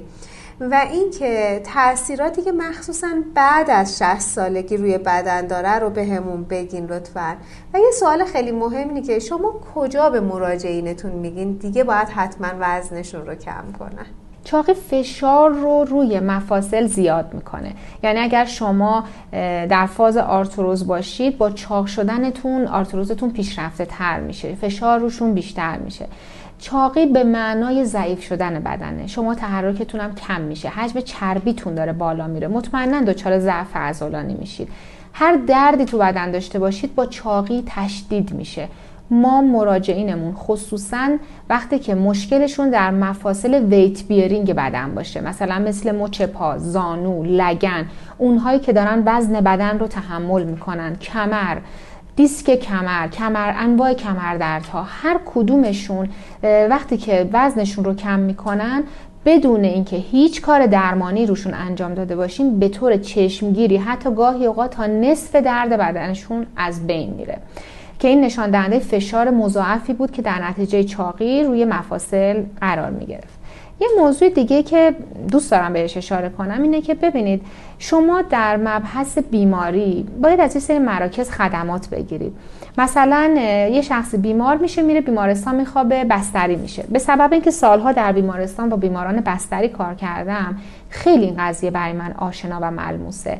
و 0.60 0.86
اینکه 0.92 1.62
تاثیراتی 1.74 2.42
که 2.42 2.52
مخصوصا 2.52 3.08
بعد 3.34 3.70
از 3.70 3.98
60 3.98 4.20
سالگی 4.20 4.76
روی 4.76 4.98
بدن 4.98 5.46
داره 5.46 5.78
رو 5.78 5.90
به 5.90 6.04
همون 6.04 6.44
بگین 6.44 6.86
لطفا. 6.86 7.36
و 7.74 7.78
یه 7.78 7.90
سوال 8.00 8.24
خیلی 8.24 8.52
مهمی 8.52 9.02
که 9.02 9.18
شما 9.18 9.60
کجا 9.74 10.10
به 10.10 10.20
مراجعینتون 10.20 11.12
میگین؟ 11.12 11.52
دیگه 11.52 11.84
باید 11.84 12.08
حتما 12.08 12.48
وزنشون 12.60 13.26
رو 13.26 13.34
کم 13.34 13.72
کنن. 13.78 14.06
چاقی 14.44 14.74
فشار 14.74 15.50
رو 15.50 15.84
روی 15.84 16.20
مفاصل 16.20 16.86
زیاد 16.86 17.34
می‌کنه. 17.34 17.72
یعنی 18.02 18.18
اگر 18.18 18.44
شما 18.44 19.04
در 19.68 19.86
فاز 19.86 20.16
آرتروز 20.16 20.86
باشید 20.86 21.38
با 21.38 21.50
چاق 21.50 21.86
شدنتون 21.86 22.66
آرتروزتون 22.66 23.30
پیشرفته 23.30 23.84
تر 23.84 24.20
میشه 24.20 24.54
فشار 24.54 24.98
روشون 24.98 25.34
بیشتر 25.34 25.78
میشه. 25.78 26.06
چاقی 26.58 27.06
به 27.06 27.24
معنای 27.24 27.84
ضعیف 27.84 28.22
شدن 28.22 28.58
بدنه. 28.58 29.06
شما 29.06 29.34
تحرکتون 29.34 30.00
هم 30.00 30.14
کم 30.14 30.40
میشه. 30.40 30.68
حجم 30.68 31.00
چربیتون 31.00 31.74
داره 31.74 31.92
بالا 31.92 32.26
میره. 32.26 32.48
مطمئنا 32.48 33.00
دچار 33.00 33.38
ضعف 33.38 33.76
عضلانی 33.76 34.34
میشید. 34.34 34.68
هر 35.12 35.36
دردی 35.36 35.84
تو 35.84 35.98
بدن 35.98 36.30
داشته 36.30 36.58
باشید 36.58 36.94
با 36.94 37.06
چاقی 37.06 37.62
تشدید 37.66 38.32
میشه. 38.32 38.68
ما 39.10 39.40
مراجعینمون 39.40 40.34
خصوصا 40.34 41.16
وقتی 41.50 41.78
که 41.78 41.94
مشکلشون 41.94 42.70
در 42.70 42.90
مفاصل 42.90 43.54
ویت 43.54 44.02
بیرینگ 44.02 44.52
بدن 44.52 44.94
باشه. 44.94 45.20
مثلا 45.20 45.58
مثل 45.58 45.96
مچ 45.96 46.22
پا، 46.22 46.58
زانو، 46.58 47.22
لگن 47.24 47.86
اونهایی 48.18 48.58
که 48.58 48.72
دارن 48.72 49.02
وزن 49.06 49.40
بدن 49.40 49.78
رو 49.78 49.86
تحمل 49.86 50.42
می‌کنن. 50.44 50.96
کمر 50.96 51.58
دیسک 52.16 52.54
کمر، 52.54 53.08
کمر 53.08 53.54
انواع 53.56 53.94
کمردردها 53.94 54.82
هر 54.82 55.20
کدومشون 55.34 56.08
وقتی 56.42 56.96
که 56.96 57.28
وزنشون 57.32 57.84
رو 57.84 57.94
کم 57.94 58.18
می‌کنن 58.18 58.82
بدون 59.24 59.64
اینکه 59.64 59.96
هیچ 59.96 60.42
کار 60.42 60.66
درمانی 60.66 61.26
روشون 61.26 61.54
انجام 61.54 61.94
داده 61.94 62.16
باشیم 62.16 62.58
به 62.58 62.68
طور 62.68 62.96
چشمگیری 62.96 63.76
حتی 63.76 64.14
گاهی 64.14 64.46
اوقات 64.46 64.70
تا 64.70 64.86
نصف 64.86 65.36
درد 65.36 65.72
بدنشون 65.72 66.46
از 66.56 66.86
بین 66.86 67.14
میره. 67.14 67.38
که 68.02 68.08
این 68.08 68.20
نشان 68.20 68.50
دهنده 68.50 68.78
فشار 68.78 69.30
مضاعفی 69.30 69.92
بود 69.92 70.10
که 70.10 70.22
در 70.22 70.48
نتیجه 70.48 70.84
چاقی 70.84 71.44
روی 71.44 71.64
مفاصل 71.64 72.42
قرار 72.60 72.90
می 72.90 73.06
گرفت. 73.06 73.38
یه 73.80 73.88
موضوع 73.98 74.28
دیگه 74.28 74.62
که 74.62 74.94
دوست 75.30 75.50
دارم 75.50 75.72
بهش 75.72 75.96
اشاره 75.96 76.28
کنم 76.28 76.62
اینه 76.62 76.80
که 76.80 76.94
ببینید 76.94 77.42
شما 77.78 78.22
در 78.22 78.56
مبحث 78.56 79.18
بیماری 79.18 80.06
باید 80.22 80.40
از 80.40 80.54
این 80.54 80.60
سری 80.60 80.78
مراکز 80.78 81.30
خدمات 81.30 81.88
بگیرید. 81.88 82.32
مثلا 82.78 83.34
یه 83.72 83.82
شخص 83.82 84.14
بیمار 84.14 84.56
میشه 84.56 84.82
میره 84.82 85.00
بیمارستان 85.00 85.54
میخوابه 85.54 86.04
بستری 86.04 86.56
میشه. 86.56 86.84
به 86.90 86.98
سبب 86.98 87.32
اینکه 87.32 87.50
سالها 87.50 87.92
در 87.92 88.12
بیمارستان 88.12 88.68
با 88.68 88.76
بیماران 88.76 89.20
بستری 89.20 89.68
کار 89.68 89.94
کردم 89.94 90.58
خیلی 90.88 91.24
این 91.24 91.34
قضیه 91.38 91.70
برای 91.70 91.92
من 91.92 92.12
آشنا 92.12 92.58
و 92.62 92.70
ملموسه. 92.70 93.38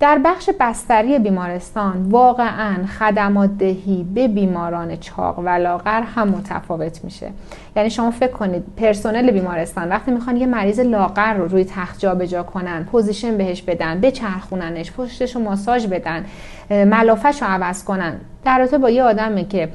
در 0.00 0.20
بخش 0.24 0.50
بستری 0.60 1.18
بیمارستان 1.18 2.02
واقعا 2.02 2.86
خدمات 2.98 3.50
دهی 3.58 4.06
به 4.14 4.28
بیماران 4.28 4.96
چاق 4.96 5.38
و 5.38 5.48
لاغر 5.48 6.02
هم 6.02 6.28
متفاوت 6.28 7.04
میشه. 7.04 7.30
یعنی 7.76 7.90
شما 7.90 8.10
فکر 8.10 8.32
کنید 8.32 8.64
پرسنل 8.76 9.30
بیمارستان 9.30 9.88
وقتی 9.88 10.10
می‌خوان 10.10 10.36
یه 10.36 10.46
مریض 10.46 10.80
لاغر 10.80 11.34
رو 11.34 11.48
روی 11.48 11.64
تخت 11.64 11.98
جابجا 12.00 12.42
کنن 12.42 12.84
position 12.84 13.36
بهش 13.36 13.62
بدن 13.62 14.00
بچرخوننش 14.00 14.92
پشتش 14.92 15.36
رو 15.36 15.42
ماساژ 15.42 15.86
بدن 15.86 16.24
ملافش 16.70 17.42
رو 17.42 17.48
عوض 17.48 17.84
کنن 17.84 18.20
در 18.44 18.58
رابطه 18.58 18.78
با 18.78 18.90
یه 18.90 19.02
آدمه 19.02 19.44
که 19.44 19.68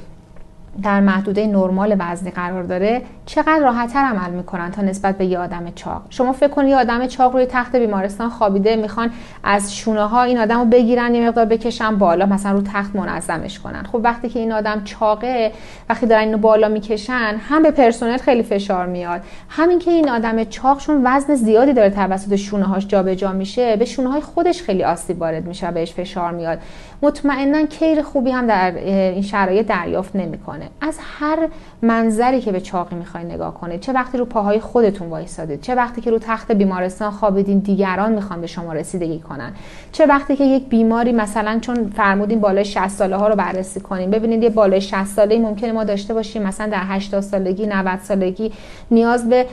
در 0.83 0.99
محدوده 0.99 1.47
نرمال 1.47 1.95
وزنی 1.99 2.31
قرار 2.31 2.63
داره 2.63 3.01
چقدر 3.25 3.59
راحتتر 3.59 3.99
عمل 3.99 4.29
می‌کنن 4.29 4.71
تا 4.71 4.81
نسبت 4.81 5.17
به 5.17 5.25
یه 5.25 5.39
آدم 5.39 5.71
چاق. 5.75 6.01
شما 6.09 6.33
فکر 6.33 6.47
کنید 6.47 6.69
یه 6.69 6.77
آدم 6.77 7.07
چاق 7.07 7.33
روی 7.33 7.45
تخت 7.45 7.75
بیمارستان 7.75 8.29
خوابیده 8.29 8.75
می‌خوان 8.75 9.11
از 9.43 9.75
شونه 9.75 10.07
ها 10.07 10.23
این 10.23 10.37
آدم 10.37 10.59
رو 10.59 10.65
بگیرن 10.65 11.15
یه 11.15 11.27
مقدار 11.27 11.45
بکشن 11.45 11.97
بالا 11.97 12.25
مثلا 12.25 12.51
رو 12.51 12.61
تخت 12.61 12.95
منظمش 12.95 13.59
کنن. 13.59 13.83
خب 13.83 14.01
وقتی 14.03 14.29
که 14.29 14.39
این 14.39 14.51
آدم 14.51 14.83
چاقه 14.83 15.51
وقتی 15.89 16.05
دارن 16.05 16.23
اینو 16.23 16.37
بالا 16.37 16.67
می‌کشن 16.67 17.35
هم 17.49 17.63
به 17.63 17.71
پرسنل 17.71 18.17
خیلی 18.17 18.43
فشار 18.43 18.85
میاد. 18.85 19.21
همین 19.49 19.79
که 19.79 19.91
این 19.91 20.09
آدم 20.09 20.43
چاقشون 20.43 21.01
وزن 21.05 21.35
زیادی 21.35 21.73
داره 21.73 21.89
توسط 21.89 22.35
شونه 22.35 22.65
هاش 22.65 22.87
جابجا 22.87 23.31
میشه 23.31 23.75
به 23.75 23.85
شونه 23.85 24.11
های 24.11 24.21
خودش 24.21 24.61
خیلی 24.61 24.83
آسیب 24.83 25.21
وارد 25.21 25.47
میشه 25.47 25.71
بهش 25.71 25.93
فشار 25.93 26.31
میاد. 26.31 26.59
مطمئنا 27.01 27.65
کیر 27.65 28.01
خوبی 28.01 28.31
هم 28.31 28.47
در 28.47 28.75
این 28.85 29.21
شرایط 29.21 29.67
دریافت 29.67 30.15
نمی‌کنه. 30.15 30.69
از 30.81 30.99
هر 31.01 31.47
منظری 31.83 32.41
که 32.41 32.51
به 32.51 32.61
چاقی 32.61 32.95
می‌خوای 32.95 33.23
نگاه 33.23 33.53
کنید. 33.53 33.79
چه 33.79 33.93
وقتی 33.93 34.17
رو 34.17 34.25
پاهای 34.25 34.59
خودتون 34.59 35.09
وایسادید. 35.09 35.61
چه 35.61 35.75
وقتی 35.75 36.01
که 36.01 36.11
رو 36.11 36.19
تخت 36.19 36.51
بیمارستان 36.51 37.11
خوابیدین 37.11 37.59
دیگران 37.59 38.11
می‌خوان 38.11 38.41
به 38.41 38.47
شما 38.47 38.73
رسیدگی 38.73 39.19
کنن. 39.19 39.53
چه 39.91 40.05
وقتی 40.05 40.35
که 40.35 40.43
یک 40.43 40.69
بیماری 40.69 41.11
مثلا 41.11 41.59
چون 41.61 41.89
فرمودین 41.95 42.39
بالای 42.39 42.65
60 42.65 42.87
ساله 42.87 43.15
ها 43.15 43.27
رو 43.27 43.35
بررسی 43.35 43.79
کنیم 43.79 44.09
ببینید 44.09 44.43
یه 44.43 44.49
بالای 44.49 44.81
60 44.81 45.05
ساله 45.05 45.39
ممکنه 45.39 45.71
ما 45.71 45.83
داشته 45.83 46.13
باشیم. 46.13 46.43
مثلا 46.43 46.67
در 46.67 46.83
80 46.83 47.21
سالگی 47.21 47.65
90 47.65 47.99
سالگی 47.99 48.51
نیاز 48.91 49.29
به 49.29 49.45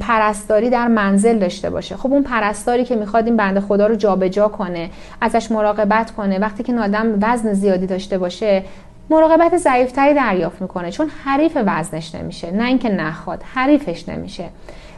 پرستاری 0.00 0.70
در 0.70 0.88
منزل 0.88 1.38
داشته 1.38 1.70
باشه. 1.70 1.96
خب 1.96 2.12
اون 2.12 2.22
پرستاری 2.22 2.84
که 2.84 2.96
می‌خواد 2.96 3.26
این 3.26 3.36
بنده 3.36 3.60
خدا 3.60 3.86
رو 3.86 3.94
جابجا 3.94 4.48
کنه 4.48 4.90
ازش 5.20 5.50
مراقبت 5.50 6.10
کنه. 6.10 6.38
وقتی 6.38 6.62
که 6.62 6.74
آدم 6.74 7.18
وزن 7.22 7.52
زیادی 7.52 7.86
داشته 7.86 8.18
باشه 8.18 8.62
مراقبت 9.10 9.56
ضعیفتری 9.56 10.14
دریافت 10.14 10.62
می‌کنه 10.62 10.90
چون 10.90 11.08
حریف 11.24 11.58
وزنش 11.66 12.14
نمیشه 12.14 12.50
نه 12.50 12.64
اینکه 12.64 12.88
نخواد 12.88 13.42
حریفش 13.54 14.08
نمیشه. 14.08 14.48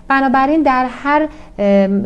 بنابراین 0.08 0.62
در 0.62 0.86
هر 0.86 1.28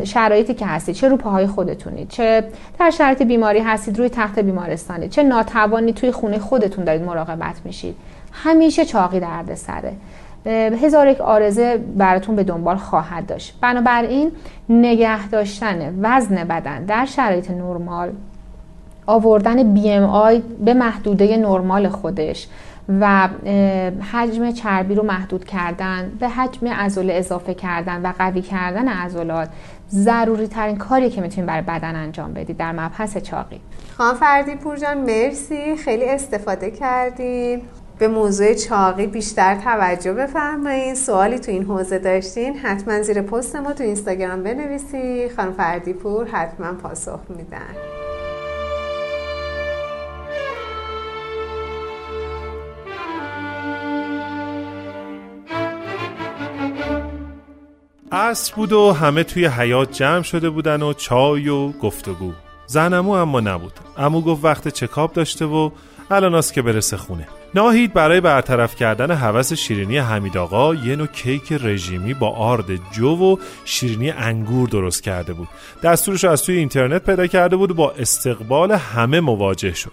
شرایطی 0.03 0.53
که 0.53 0.65
هستید 0.65 0.95
چه 0.95 1.09
رو 1.09 1.17
پاهای 1.17 1.47
خودتونید 1.47 2.09
چه 2.09 2.43
در 2.79 2.89
شرایط 2.89 3.21
بیماری 3.21 3.59
هستید 3.59 3.97
روی 3.99 4.09
تخت 4.09 4.39
بیمارستانی 4.39 5.09
چه 5.09 5.23
ناتوانی 5.23 5.93
توی 5.93 6.11
خونه 6.11 6.39
خودتون 6.39 6.85
دارید 6.85 7.01
مراقبت 7.01 7.55
میشید 7.65 7.95
همیشه 8.31 8.85
چاقی 8.85 9.19
درد 9.19 9.55
سره 9.55 9.93
هزار 10.83 11.07
یک 11.07 11.21
آرزه 11.21 11.77
براتون 11.77 12.35
به 12.35 12.43
دنبال 12.43 12.75
خواهد 12.75 13.25
داشت. 13.25 13.57
بنابراین 13.61 14.31
نگه 14.69 15.27
داشتن 15.27 15.99
وزن 16.01 16.35
بدن 16.43 16.85
در 16.85 17.05
شرایط 17.05 17.51
نرمال 17.51 18.11
آوردن 19.07 19.75
BMI 19.75 20.41
به 20.65 20.73
محدوده 20.73 21.37
نرمال 21.37 21.89
خودش 21.89 22.47
و 23.01 23.29
حجم 24.11 24.51
چربی 24.51 24.95
رو 24.95 25.03
محدود 25.03 25.45
کردن 25.45 26.11
به 26.19 26.29
حجم 26.29 26.67
عضله 26.67 27.13
اضافه 27.13 27.53
کردن 27.53 28.01
و 28.01 28.13
قوی 28.19 28.41
کردن 28.41 28.87
عضلات 28.87 29.49
ضروری 29.89 30.47
ترین 30.47 30.77
کاری 30.77 31.09
که 31.09 31.21
می‌تونید 31.21 31.47
برای 31.47 31.61
بدن 31.61 31.95
انجام 31.95 32.33
بدید 32.33 32.57
در 32.57 32.71
مبحث 32.71 33.17
چاقی. 33.17 33.59
خانم 33.97 34.13
فردی 34.13 34.55
پور 34.55 34.77
جان 34.77 34.97
مرسی. 34.97 35.75
خیلی 35.75 36.05
استفاده 36.05 36.71
کردین. 36.71 37.61
به 37.99 38.07
موضوع 38.07 38.53
چاقی 38.53 39.07
بیشتر 39.07 39.55
توجه 39.55 40.13
بفرمایید 40.13 40.93
سوالی 40.93 41.39
تو 41.39 41.51
این 41.51 41.63
حوزه 41.63 41.99
داشتین 41.99 42.57
حتما 42.57 43.01
زیر 43.01 43.21
پست 43.21 43.55
ما 43.55 43.73
تو 43.73 43.83
اینستاگرام 43.83 44.43
بنویسی 44.43 45.29
خانم 45.35 45.53
فردی 45.53 45.93
پور 45.93 46.27
حتما 46.27 46.73
پاسخ 46.73 47.19
میدن. 47.29 47.96
عصر 58.17 58.55
بود 58.55 58.73
و 58.73 58.93
همه 58.93 59.23
توی 59.23 59.45
حیات 59.45 59.91
جمع 59.91 60.21
شده 60.21 60.49
بودن 60.49 60.81
و 60.81 60.93
چای 60.93 61.49
و 61.49 61.71
گفتگو. 61.71 62.31
زنمو 62.67 63.11
اما 63.11 63.39
نبود. 63.39 63.73
امو 63.97 64.21
گفت 64.21 64.45
وقت 64.45 64.67
چکاب 64.67 65.13
داشته 65.13 65.45
و 65.45 65.69
الان 66.11 66.41
که 66.41 66.61
برسه 66.61 66.97
خونه. 66.97 67.27
ناهید 67.55 67.93
برای 67.93 68.21
برطرف 68.21 68.75
کردن 68.75 69.11
حوث 69.11 69.53
شیرینی 69.53 69.97
حمید 69.97 70.37
آقا 70.37 70.75
یه 70.75 70.95
نوع 70.95 71.07
کیک 71.07 71.51
رژیمی 71.51 72.13
با 72.13 72.29
آرد 72.29 72.65
جو 72.91 73.15
و 73.15 73.35
شیرینی 73.65 74.11
انگور 74.11 74.69
درست 74.69 75.03
کرده 75.03 75.33
بود. 75.33 75.47
دستورش 75.83 76.25
از 76.25 76.43
توی 76.43 76.57
اینترنت 76.57 77.03
پیدا 77.03 77.27
کرده 77.27 77.55
بود 77.55 77.71
و 77.71 77.73
با 77.73 77.91
استقبال 77.91 78.71
همه 78.71 79.19
مواجه 79.19 79.73
شد. 79.73 79.91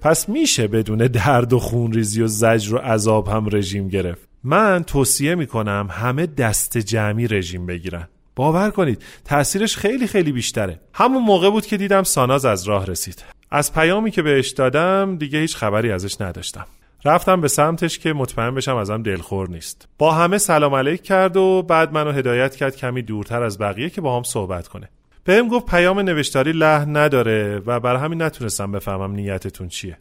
پس 0.00 0.28
میشه 0.28 0.68
بدون 0.68 0.98
درد 0.98 1.52
و 1.52 1.58
خونریزی 1.58 2.22
و 2.22 2.26
زجر 2.26 2.74
و 2.74 2.78
عذاب 2.78 3.28
هم 3.28 3.48
رژیم 3.52 3.88
گرفت؟ 3.88 4.33
من 4.44 4.84
توصیه 4.86 5.34
می‌کنم 5.34 5.88
همه 5.90 6.26
دست 6.26 6.78
جمعی 6.78 7.28
رژیم 7.28 7.66
بگیرن. 7.66 8.08
باور 8.36 8.70
کنید 8.70 9.02
تاثیرش 9.24 9.76
خیلی 9.76 10.06
خیلی 10.06 10.32
بیشتره. 10.32 10.80
همون 10.94 11.22
موقع 11.22 11.50
بود 11.50 11.66
که 11.66 11.76
دیدم 11.76 12.02
ساناز 12.02 12.44
از 12.44 12.64
راه 12.64 12.86
رسید. 12.86 13.24
از 13.50 13.74
پیامی 13.74 14.10
که 14.10 14.22
بهش 14.22 14.50
دادم 14.50 15.16
دیگه 15.16 15.38
هیچ 15.38 15.56
خبری 15.56 15.90
ازش 15.90 16.20
نداشتم. 16.20 16.66
رفتم 17.04 17.40
به 17.40 17.48
سمتش 17.48 17.98
که 17.98 18.12
مطمئن 18.12 18.54
بشم 18.54 18.76
ازم 18.76 19.02
دلخور 19.02 19.50
نیست. 19.50 19.88
با 19.98 20.12
همه 20.12 20.38
سلام 20.38 20.74
علیک 20.74 21.02
کرد 21.02 21.36
و 21.36 21.62
بعد 21.62 21.92
منو 21.92 22.12
هدایت 22.12 22.56
کرد 22.56 22.76
کمی 22.76 23.02
دورتر 23.02 23.42
از 23.42 23.58
بقیه 23.58 23.90
که 23.90 24.00
با 24.00 24.16
هم 24.16 24.22
صحبت 24.22 24.68
کنه. 24.68 24.88
بهم 25.24 25.48
گفت 25.48 25.66
پیام 25.66 26.00
نوشتاری 26.00 26.52
لحن 26.52 26.96
نداره 26.96 27.62
و 27.66 27.80
بر 27.80 27.96
همین 27.96 28.22
نتونستم 28.22 28.72
بفهمم 28.72 29.12
نیتتون 29.12 29.68
چیه. 29.68 29.98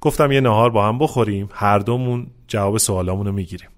گفتم 0.00 0.32
یه 0.32 0.40
نهار 0.40 0.70
با 0.70 0.88
هم 0.88 0.98
بخوریم 0.98 1.48
هر 1.52 1.78
دومون 1.78 2.26
جواب 2.48 2.78
سوالامونو 2.78 3.32
می‌گیریم. 3.32 3.68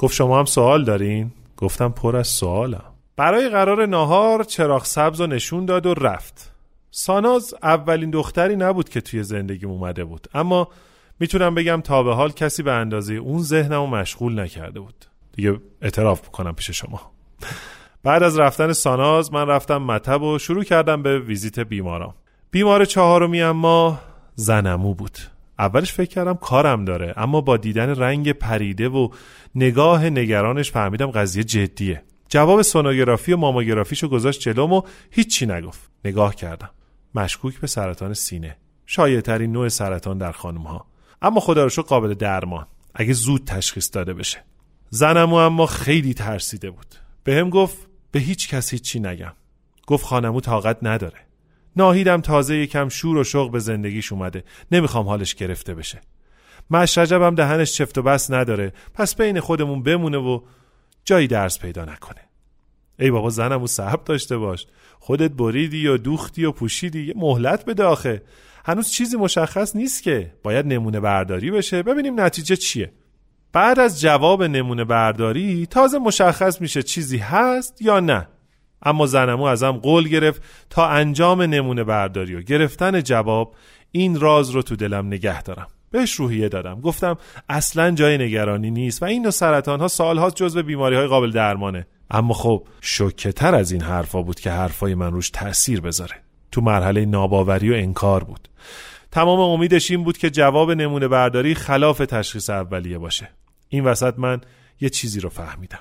گفت 0.00 0.14
شما 0.14 0.38
هم 0.38 0.44
سوال 0.44 0.84
دارین؟ 0.84 1.30
گفتم 1.56 1.88
پر 1.88 2.16
از 2.16 2.28
سوالم. 2.28 2.84
برای 3.16 3.48
قرار 3.48 3.86
نهار 3.86 4.44
چراغ 4.44 4.84
سبز 4.84 5.20
و 5.20 5.26
نشون 5.26 5.64
داد 5.64 5.86
و 5.86 5.94
رفت. 5.94 6.52
ساناز 6.90 7.54
اولین 7.62 8.10
دختری 8.10 8.56
نبود 8.56 8.88
که 8.88 9.00
توی 9.00 9.22
زندگیم 9.22 9.70
اومده 9.70 10.04
بود. 10.04 10.28
اما 10.34 10.68
می‌تونم 11.20 11.54
بگم 11.54 11.80
تا 11.80 12.02
به 12.02 12.14
حال 12.14 12.32
کسی 12.32 12.62
به 12.62 12.72
اندازه 12.72 13.14
اون 13.14 13.42
ذهنمو 13.42 13.86
مشغول 13.86 14.40
نکرده 14.40 14.80
بود. 14.80 15.04
دیگه 15.32 15.60
اعتراف 15.82 16.28
بکنم 16.28 16.54
پیش 16.54 16.70
شما. 16.70 17.00
بعد 18.02 18.22
از 18.22 18.38
رفتن 18.38 18.72
ساناز 18.72 19.32
من 19.32 19.46
رفتم 19.46 19.76
مطب 19.76 20.22
و 20.22 20.38
شروع 20.38 20.64
کردم 20.64 21.02
به 21.02 21.18
ویزیت 21.18 21.60
بیمارام. 21.60 22.14
بیمار 22.50 22.84
چهارمی 22.84 23.42
اما 23.42 23.98
زنمو 24.34 24.94
بود. 24.94 25.18
اولش 25.60 25.92
فکر 25.92 26.08
کردم 26.08 26.34
کارم 26.34 26.84
داره 26.84 27.14
اما 27.16 27.40
با 27.40 27.56
دیدن 27.56 27.88
رنگ 27.88 28.32
پریده 28.32 28.88
و 28.88 29.08
نگاه 29.54 30.10
نگرانش 30.10 30.70
فهمیدم 30.70 31.10
قضیه 31.10 31.44
جدیه. 31.44 32.02
جواب 32.28 32.62
سونوگرافی 32.62 33.32
و 33.32 33.36
ماموگرافیشو 33.36 34.08
گذاشت 34.08 34.40
جلوم 34.40 34.72
و 34.72 34.82
هیچی 35.10 35.46
نگفت. 35.46 35.90
نگاه 36.04 36.34
کردم. 36.34 36.70
مشکوک 37.14 37.60
به 37.60 37.66
سرطان 37.66 38.14
سینه. 38.14 38.56
شایعترین 38.86 39.52
نوع 39.52 39.68
سرطان 39.68 40.18
در 40.18 40.32
خانم 40.32 40.62
ها 40.62 40.86
اما 41.22 41.40
خدا 41.40 41.64
رو 41.64 41.82
قابل 41.82 42.14
درمان. 42.14 42.66
اگه 42.94 43.12
زود 43.12 43.44
تشخیص 43.44 43.90
داده 43.92 44.14
بشه. 44.14 44.44
زنمو 44.90 45.34
اما 45.34 45.66
خیلی 45.66 46.14
ترسیده 46.14 46.70
بود. 46.70 46.94
به 47.24 47.34
هم 47.34 47.50
گفت 47.50 47.78
به 48.10 48.20
هیچ 48.20 48.48
کسی 48.48 48.78
چی 48.78 49.00
نگم. 49.00 49.32
گفت 49.86 50.04
خانمو 50.04 50.40
طاقت 50.40 50.78
نداره. 50.82 51.29
ناهیدم 51.76 52.20
تازه 52.20 52.56
یکم 52.56 52.88
شور 52.88 53.16
و 53.16 53.24
شوق 53.24 53.50
به 53.50 53.58
زندگیش 53.58 54.12
اومده. 54.12 54.44
نمی‌خوام 54.72 55.06
حالش 55.06 55.34
گرفته 55.34 55.74
بشه. 55.74 56.00
مش 56.70 56.98
رجبم 56.98 57.34
دهنش 57.34 57.72
چفت 57.72 57.98
و 57.98 58.02
بس 58.02 58.30
نداره. 58.30 58.72
پس 58.94 59.14
بین 59.14 59.40
خودمون 59.40 59.82
بمونه 59.82 60.18
و 60.18 60.40
جایی 61.04 61.26
درس 61.26 61.58
پیدا 61.58 61.84
نکنه. 61.84 62.20
ای 62.98 63.10
بابا 63.10 63.30
زنمو 63.30 63.66
صبر 63.66 64.02
داشته 64.04 64.36
باش. 64.36 64.66
خودت 64.98 65.30
بریدی 65.30 65.78
یا 65.78 65.96
دوختی 65.96 66.44
و 66.44 66.52
پوشیدی. 66.52 67.06
یه 67.06 67.14
مهلت 67.16 67.64
بده 67.64 67.84
آخه. 67.84 68.22
هنوز 68.64 68.90
چیزی 68.90 69.16
مشخص 69.16 69.76
نیست 69.76 70.02
که. 70.02 70.32
باید 70.42 70.66
نمونه 70.66 71.00
برداری 71.00 71.50
بشه. 71.50 71.82
ببینیم 71.82 72.20
نتیجه 72.20 72.56
چیه. 72.56 72.92
بعد 73.52 73.78
از 73.78 74.00
جواب 74.00 74.42
نمونه 74.42 74.84
برداری 74.84 75.66
تازه 75.66 75.98
مشخص 75.98 76.60
میشه 76.60 76.82
چیزی 76.82 77.18
هست 77.18 77.82
یا 77.82 78.00
نه. 78.00 78.28
اما 78.82 79.06
زنمو 79.06 79.42
ازم 79.42 79.72
قول 79.72 80.08
گرفت 80.08 80.42
تا 80.70 80.88
انجام 80.88 81.42
نمونه 81.42 81.84
برداری 81.84 82.34
و 82.34 82.40
گرفتن 82.40 83.02
جواب 83.02 83.54
این 83.92 84.20
راز 84.20 84.50
رو 84.50 84.62
تو 84.62 84.76
دلم 84.76 85.06
نگه 85.06 85.42
دارم. 85.42 85.66
بهش 85.90 86.12
روحیه 86.12 86.48
دادم. 86.48 86.80
گفتم 86.80 87.16
اصلا 87.48 87.90
جای 87.90 88.18
نگرانی 88.18 88.70
نیست 88.70 89.02
و 89.02 89.06
این 89.06 89.22
نوع 89.22 89.30
سرطان 89.30 89.80
ها 89.80 89.88
سالهاست 89.88 90.36
جزو 90.36 90.62
بیماری 90.62 90.96
های 90.96 91.06
قابل 91.06 91.30
درمانه. 91.30 91.86
اما 92.10 92.34
خب 92.34 92.66
شکه 92.80 93.32
تر 93.32 93.54
از 93.54 93.72
این 93.72 93.82
حرفا 93.82 94.22
بود 94.22 94.40
که 94.40 94.50
حرفای 94.50 94.94
من 94.94 95.12
روش 95.12 95.30
تاثیر 95.30 95.80
بذاره. 95.80 96.14
تو 96.52 96.60
مرحله 96.60 97.04
ناباوری 97.04 97.70
و 97.70 97.74
انکار 97.74 98.24
بود. 98.24 98.48
تمام 99.10 99.40
امیدش 99.40 99.90
این 99.90 100.04
بود 100.04 100.18
که 100.18 100.30
جواب 100.30 100.72
نمونه 100.72 101.08
برداری 101.08 101.54
خلاف 101.54 101.98
تشخیص 101.98 102.50
اولیه 102.50 102.98
باشه. 102.98 103.30
این 103.68 103.84
وسط 103.84 104.14
من 104.18 104.40
یه 104.80 104.88
چیزی 104.88 105.20
رو 105.20 105.28
فهمیدم. 105.28 105.78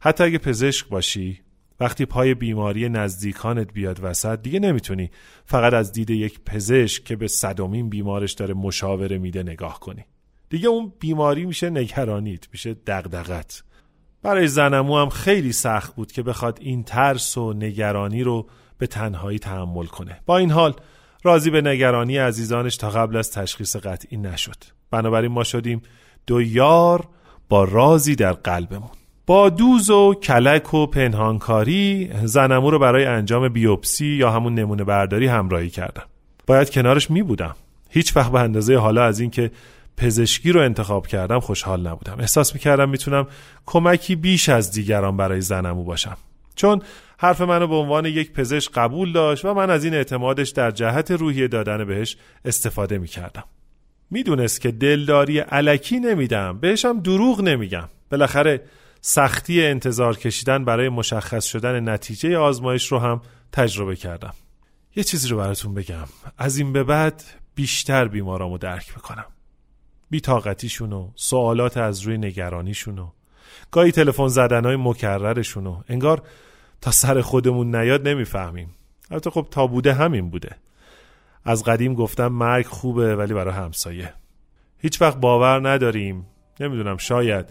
حتی 0.00 0.24
اگه 0.24 0.38
پزشک 0.38 0.88
باشی 0.88 1.40
وقتی 1.80 2.06
پای 2.06 2.34
بیماری 2.34 2.88
نزدیکانت 2.88 3.72
بیاد 3.72 4.00
وسط 4.02 4.42
دیگه 4.42 4.60
نمی‌تونی. 4.60 5.10
فقط 5.44 5.74
از 5.74 5.92
دید 5.92 6.10
یک 6.10 6.40
پزشک 6.46 7.04
که 7.04 7.16
به 7.16 7.28
صدومین 7.28 7.88
بیمارش 7.88 8.32
داره 8.32 8.54
مشاوره 8.54 9.18
میده 9.18 9.42
نگاه 9.42 9.80
کنی. 9.80 10.04
دیگه 10.50 10.68
اون 10.68 10.92
بیماری 11.00 11.46
میشه 11.46 11.70
نگرانیت 11.70 12.48
میشه 12.52 12.74
دغدغت 12.86 13.62
برای 14.22 14.48
زنمو 14.48 14.98
هم 14.98 15.08
خیلی 15.08 15.52
سخت 15.52 15.94
بود 15.94 16.12
که 16.12 16.22
بخواد 16.22 16.58
این 16.60 16.84
ترس 16.84 17.38
و 17.38 17.52
نگرانی 17.52 18.22
رو 18.22 18.46
به 18.78 18.86
تنهایی 18.86 19.38
تحمل 19.38 19.86
کنه. 19.86 20.20
با 20.26 20.38
این 20.38 20.50
حال 20.50 20.74
راضی 21.22 21.50
به 21.50 21.60
نگرانی 21.60 22.16
عزیزانش 22.16 22.76
تا 22.76 22.90
قبل 22.90 23.16
از 23.16 23.30
تشخیص 23.30 23.76
قطعی 23.76 24.18
نشد. 24.18 24.56
بنابراین 24.90 25.32
ما 25.32 25.44
شدیم 25.44 25.82
دو 26.26 26.42
یار 26.42 27.08
با 27.48 27.64
رازی 27.64 28.14
در 28.14 28.32
قلبمون. 28.32 28.90
با 29.26 29.48
دوز 29.48 29.90
و 29.90 30.14
کلک 30.14 30.74
و 30.74 30.86
پنهانکاری 30.86 32.10
زنمو 32.24 32.70
رو 32.70 32.78
برای 32.78 33.04
انجام 33.04 33.48
بیوپسی 33.48 34.06
یا 34.06 34.30
همون 34.30 34.54
نمونه 34.54 34.84
برداری 34.84 35.26
همراهی 35.26 35.70
کردم. 35.70 36.04
باید 36.46 36.70
کنارش 36.70 37.10
می 37.10 37.22
بودم. 37.22 37.54
هیچ 37.90 38.16
وقت 38.16 38.32
به 38.32 38.40
اندازه 38.40 38.76
حالا 38.76 39.04
از 39.04 39.20
اینکه 39.20 39.50
پزشکی 39.96 40.52
رو 40.52 40.60
انتخاب 40.60 41.06
کردم 41.06 41.40
خوشحال 41.40 41.86
نبودم. 41.86 42.16
احساس 42.20 42.54
می‌کردم 42.54 42.88
می‌تونم 42.88 43.26
کمکی 43.66 44.16
بیش 44.16 44.48
از 44.48 44.70
دیگران 44.70 45.16
برای 45.16 45.40
زنمو 45.40 45.84
باشم. 45.84 46.16
چون 46.54 46.82
حرف 47.18 47.40
منو 47.40 47.66
به 47.66 47.74
عنوان 47.74 48.06
یک 48.06 48.32
پزشک 48.32 48.72
قبول 48.72 49.12
داشت 49.12 49.44
و 49.44 49.54
من 49.54 49.70
از 49.70 49.84
این 49.84 49.94
اعتمادش 49.94 50.50
در 50.50 50.70
جهت 50.70 51.10
روحیه 51.10 51.48
دادن 51.48 51.84
بهش 51.84 52.16
استفاده 52.44 52.98
می‌کردم 52.98 53.44
می‌دونست 54.10 54.60
که 54.60 54.70
دلداری 54.70 55.38
علکی 55.38 56.00
نمیدم. 56.00 56.58
بهشم 56.60 57.00
دروغ 57.00 57.40
نمیگم. 57.40 57.88
بالاخره 58.10 58.60
سختی 59.04 59.66
انتظار 59.66 60.16
کشیدن 60.16 60.64
برای 60.64 60.88
مشخص 60.88 61.44
شدن 61.44 61.88
نتیجه 61.88 62.38
آزمایش 62.38 62.92
رو 62.92 62.98
هم 62.98 63.20
تجربه 63.52 63.96
کردم. 63.96 64.34
یه 64.96 65.04
چیزی 65.04 65.28
رو 65.28 65.36
براتون 65.36 65.74
بگم. 65.74 66.04
از 66.38 66.56
این 66.56 66.72
به 66.72 66.84
بعد 66.84 67.22
بیشتر 67.54 68.08
بیمارامو 68.08 68.58
درک 68.58 68.92
می‌کنم. 68.96 69.24
و 70.92 71.08
سوالات 71.14 71.76
از 71.76 72.00
روی 72.00 72.18
نگرانیشون 72.18 72.98
و 72.98 73.10
گاهی 73.70 73.92
تلفن 73.92 74.28
زدنهای 74.28 74.76
مکررشون 74.76 75.66
و 75.66 75.82
انگار 75.88 76.22
تا 76.80 76.90
سر 76.90 77.20
خودمون 77.20 77.76
نیاد 77.76 78.08
نمی‌فهمیم. 78.08 78.74
البته 79.10 79.30
خب 79.30 79.46
تا 79.50 79.66
بوده 79.66 79.94
همین 79.94 80.30
بوده. 80.30 80.56
از 81.44 81.64
قدیم 81.64 81.94
گفتم 81.94 82.28
مرگ 82.28 82.66
خوبه 82.66 83.16
ولی 83.16 83.34
برای 83.34 83.54
همسایه. 83.54 84.14
هیچ 84.78 85.02
وقت 85.02 85.16
باور 85.16 85.70
نداریم. 85.70 86.26
نمی‌دونم 86.60 86.96
شاید 86.96 87.46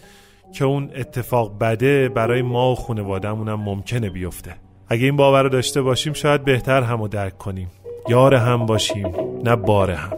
که 0.52 0.66
اون 0.66 0.90
اتفاق 0.96 1.52
بده 1.62 2.10
برای 2.10 2.42
ما 2.42 2.72
و 2.72 2.76
خانوادهمون 2.76 3.48
هم 3.48 3.62
ممکنه 3.62 4.10
بیفته. 4.10 4.56
اگه 4.88 5.06
این 5.06 5.16
باور 5.16 5.44
رو 5.44 5.50
داشته 5.50 5.82
باشیم 5.82 6.14
شاید 6.14 6.44
بهتر 6.44 6.82
هم 6.82 7.08
درک 7.08 7.38
کنیم. 7.38 7.68
یار 8.10 8.36
هم 8.36 8.66
باشیم 8.66 9.14
نه 9.44 9.56
باره 9.56 9.96
هم. 9.96 10.18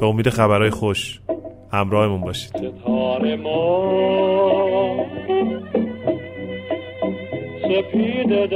به 0.00 0.06
امید 0.06 0.28
خبرهای 0.28 0.70
خوش 0.70 1.20
همراهمون 1.72 2.20
باشید. 2.20 2.52
سپید 7.62 8.50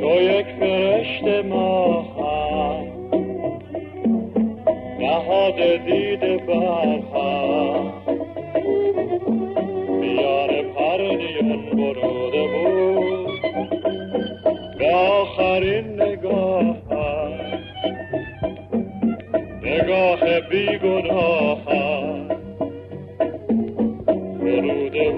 چو 0.00 0.06
یک 0.06 0.46
فرشت 0.60 1.24
نهاد 5.00 5.56
دید 5.86 6.46
بر 6.46 7.00
سرود 20.88 21.06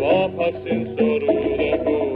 واپسین 0.00 0.96
سروده 0.96 1.76
بود 1.84 2.10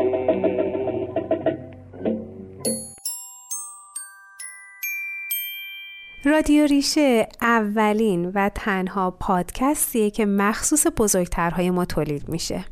رادیو 6.25 6.67
ریشه 6.67 7.29
اولین 7.41 8.33
و 8.35 8.49
تنها 8.55 9.11
پادکستیه 9.11 10.11
که 10.11 10.27
مخصوص 10.27 10.87
بزرگترهای 10.97 11.71
ما 11.71 11.85
تولید 11.85 12.29
میشه. 12.29 12.65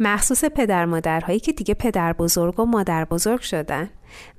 مخصوص 0.00 0.44
پدر 0.44 0.84
مادرهایی 0.84 1.40
که 1.40 1.52
دیگه 1.52 1.74
پدر 1.74 2.12
بزرگ 2.12 2.60
و 2.60 2.64
مادر 2.64 3.04
بزرگ 3.04 3.40
شدن 3.40 3.90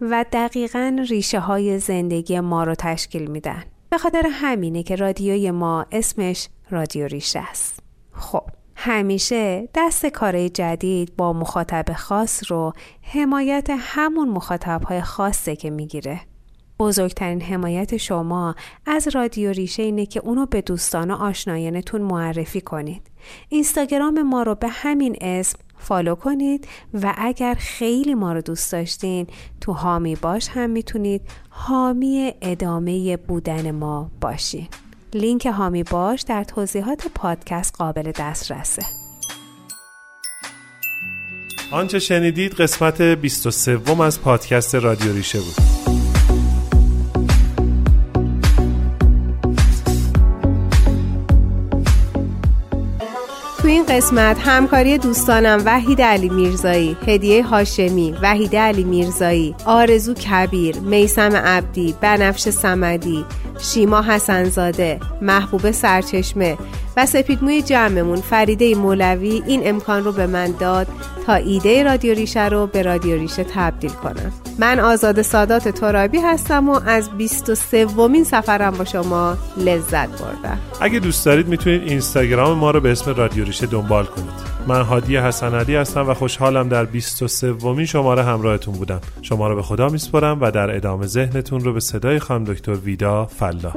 و 0.01 0.25
دقیقا 0.31 1.05
ریشه 1.09 1.39
های 1.39 1.79
زندگی 1.79 2.39
ما 2.39 2.63
رو 2.63 2.75
تشکیل 2.75 3.31
میدن. 3.31 3.63
به 3.89 3.97
خاطر 3.97 4.27
همینه 4.31 4.83
که 4.83 4.95
رادیوی 4.95 5.51
ما 5.51 5.85
اسمش 5.91 6.49
رادیو 6.69 7.07
ریشه 7.07 7.39
است 7.39 7.79
خب 8.11 8.43
همیشه 8.75 9.69
دست 9.75 10.05
کار 10.05 10.47
جدید 10.47 11.15
با 11.15 11.33
مخاطب 11.33 11.93
خاص 11.93 12.51
رو 12.51 12.73
حمایت 13.01 13.67
همون 13.79 14.29
مخاطبهای 14.29 15.01
خاصه 15.01 15.55
که 15.55 15.69
می‌گیره 15.69 16.21
بزرگترین 16.79 17.41
حمایت 17.41 17.97
شما 17.97 18.55
از 18.85 19.07
رادیو 19.15 19.51
ریشه 19.51 19.83
اینه 19.83 20.05
که 20.05 20.19
اونو 20.19 20.45
به 20.45 20.61
دوستان 20.61 21.11
و 21.11 21.15
آشنایانتون 21.15 22.01
معرفی 22.01 22.61
کنید. 22.61 23.01
اینستاگرام 23.49 24.21
ما 24.21 24.43
رو 24.43 24.55
به 24.55 24.67
همین 24.67 25.17
اسم 25.21 25.59
فالو 25.79 26.15
کنید 26.15 26.67
و 26.93 27.13
اگر 27.17 27.55
خیلی 27.59 28.13
ما 28.13 28.33
رو 28.33 28.41
دوست 28.41 28.71
داشتین 28.71 29.27
تو 29.61 29.73
حامی 29.73 30.15
باش 30.15 30.49
هم 30.49 30.69
می‌تونید 30.69 31.21
حامی 31.49 32.33
ادامه 32.41 33.17
بودن 33.17 33.71
ما 33.71 34.11
باشین. 34.21 34.67
لینک 35.13 35.47
حامی 35.47 35.83
باش 35.83 36.21
در 36.21 36.43
توضیحات 36.43 37.07
پادکست 37.15 37.75
قابل 37.75 38.11
دسترسه. 38.19 38.81
آنچه 41.71 41.99
شنیدید 41.99 42.53
قسمت 42.53 43.01
23 43.01 44.01
از 44.03 44.21
پادکست 44.21 44.75
رادیو 44.75 45.13
ریشه 45.13 45.39
بود. 45.39 45.78
این 53.69 53.85
قسمت 53.85 54.37
همکاری 54.39 54.97
دوستانم 54.97 55.61
وحید 55.65 56.01
علی 56.01 56.29
میرزایی، 56.29 56.97
هدیه 57.07 57.43
هاشمی، 57.43 58.15
وحید 58.21 58.55
علی 58.55 58.83
میرزایی، 58.83 59.55
آرزو 59.65 60.13
کبیر، 60.13 60.79
میسم 60.79 61.35
عبدی، 61.35 61.95
بنفش 62.01 62.49
سمدی، 62.49 63.25
شیما 63.59 64.01
حسنزاده، 64.01 64.99
محبوب 65.21 65.71
سرچشمه 65.71 66.57
و 66.99 67.05
سپیدموی 67.05 67.61
جمعمون 67.61 68.21
فریده 68.21 68.75
مولوی 68.75 69.43
این 69.47 69.61
امکان 69.63 70.03
رو 70.03 70.11
به 70.11 70.27
من 70.27 70.51
داد 70.59 70.87
تا 71.25 71.33
ایده 71.33 71.83
رادیو 71.83 72.13
ریشه 72.13 72.49
رو 72.49 72.67
به 72.67 72.81
رادیو 72.81 73.17
ریشه 73.17 73.43
تبدیل 73.43 73.89
کنم. 73.89 74.31
من 74.59 74.79
آزاد 74.79 75.21
سادات 75.21 75.67
ترابی 75.67 76.17
هستم 76.17 76.69
و 76.69 76.79
از 76.85 77.09
23 77.17 77.85
ومین 77.85 78.23
سفرم 78.23 78.71
با 78.71 78.85
شما 78.85 79.37
لذت 79.57 80.09
بردم. 80.09 80.59
اگه 80.81 80.99
دوست 80.99 81.25
دارید 81.25 81.47
می‌تونید 81.47 81.81
اینستاگرام 81.81 82.57
ما 82.57 82.71
رو 82.71 82.79
به 82.79 82.91
اسم 82.91 83.15
رادیو 83.15 83.43
ریشه 83.43 83.65
دنبال 83.65 84.05
کنید. 84.05 84.29
من 84.67 84.81
هادی 84.81 85.17
حسن 85.17 85.55
علی 85.55 85.75
هستم 85.75 86.09
و 86.09 86.13
خوشحالم 86.13 86.69
در 86.69 86.85
23 86.85 87.51
ومین 87.51 87.85
شماره 87.85 88.23
همراهتون 88.23 88.73
بودم. 88.73 89.01
شما 89.21 89.47
رو 89.47 89.55
به 89.55 89.61
خدا 89.61 89.89
میسپرم 89.89 90.41
و 90.41 90.51
در 90.51 90.75
ادامه 90.75 91.05
ذهنتون 91.05 91.59
رو 91.59 91.73
به 91.73 91.79
صدای 91.79 92.19
خانم 92.19 92.43
دکتر 92.43 92.73
ویدا 92.73 93.25
فلا. 93.25 93.73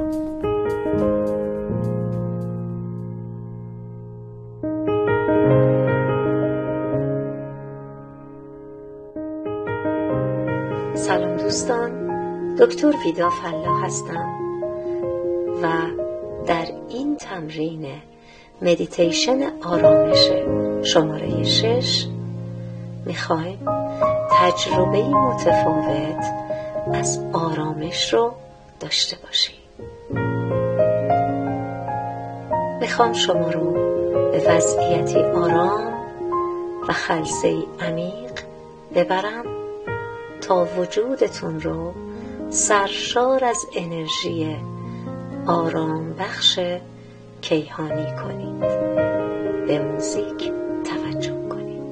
دکتر 12.63 12.93
ویدا 13.05 13.29
فلا 13.29 13.75
هستم 13.83 14.29
و 15.63 15.67
در 16.45 16.65
این 16.89 17.17
تمرین 17.17 17.87
مدیتیشن 18.61 19.59
آرامش 19.63 20.29
شماره 20.83 21.43
شش 21.43 22.07
می‌خوایم 23.05 23.59
تجربه 24.31 25.03
متفاوت 25.03 26.25
از 26.93 27.19
آرامش 27.33 28.13
رو 28.13 28.33
داشته 28.79 29.17
باشیم. 29.23 29.55
می‌خوام 32.81 33.13
شما 33.13 33.51
رو 33.51 33.71
به 34.31 34.43
وضعیتی 34.47 35.19
آرام 35.19 35.93
و 36.89 36.93
خلصه 36.93 37.63
عمیق 37.79 38.39
ببرم 38.95 39.45
تا 40.41 40.67
وجودتون 40.77 41.59
رو 41.59 42.02
سرشار 42.53 43.45
از 43.45 43.65
انرژی 43.75 44.57
آرام 45.47 46.13
بخش 46.13 46.59
کیهانی 47.41 48.15
کنید. 48.23 48.59
به 49.67 49.79
موزیک 49.79 50.51
توجه 50.83 51.49
کنید. 51.49 51.83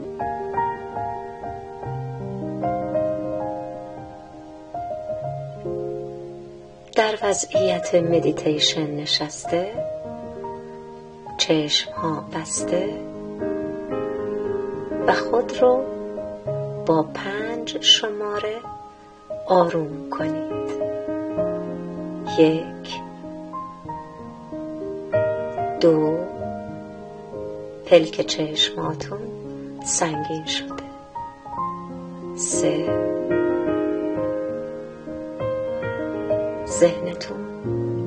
در 6.95 7.17
وضعیت 7.23 7.95
مدیتیشن 7.95 8.91
نشسته 8.91 9.71
چشم 11.37 11.91
ها 11.91 12.25
بسته 12.33 12.89
و 15.07 15.13
خود 15.13 15.61
رو 15.61 15.83
با 16.85 17.03
پنج 17.03 17.81
شماره 17.81 18.55
آروم 19.51 20.09
کنید. 20.09 20.71
یک 22.39 23.01
دو 25.81 26.17
پلک 27.85 28.21
چشماتون 28.21 29.19
سنگین 29.85 30.45
شده. 30.45 30.83
سه 32.35 32.85
ذهنتون 36.67 37.39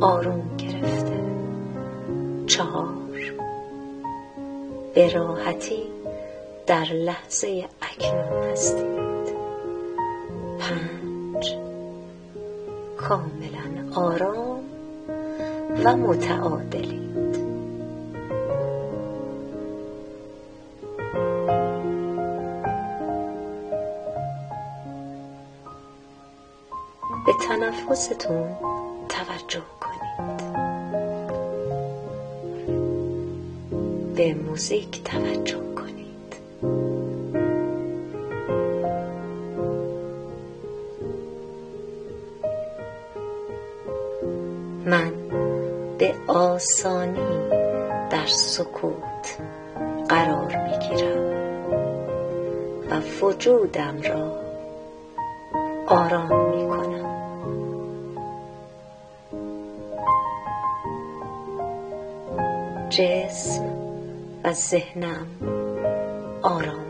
آروم 0.01 0.57
گرفته. 0.59 1.20
چهار 2.47 2.95
به 4.95 5.12
راحتی 5.12 5.82
در 6.66 6.84
لحظه 6.84 7.64
اکنون 7.82 8.51
هستید. 8.53 9.13
کاملا 13.09 13.92
آرام 13.94 14.64
و 15.84 15.96
متعادلید 15.96 17.32
به 27.26 27.32
تنفستون 27.48 28.48
توجه 29.09 29.62
کنید. 29.80 30.44
به 34.14 34.34
موزیک 34.34 35.05
توجه. 35.05 35.73
آسانی 46.64 47.48
در 48.10 48.26
سکوت 48.26 49.38
قرار 50.08 50.56
می‌گیرم 50.56 51.24
و 52.90 53.00
وجودم 53.20 54.02
را 54.02 54.40
آرام 55.86 56.56
می‌کنم. 56.56 57.04
جسم 62.90 63.64
و 64.44 64.52
ذهنم 64.52 65.26
آرام 66.42 66.84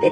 به 0.00 0.10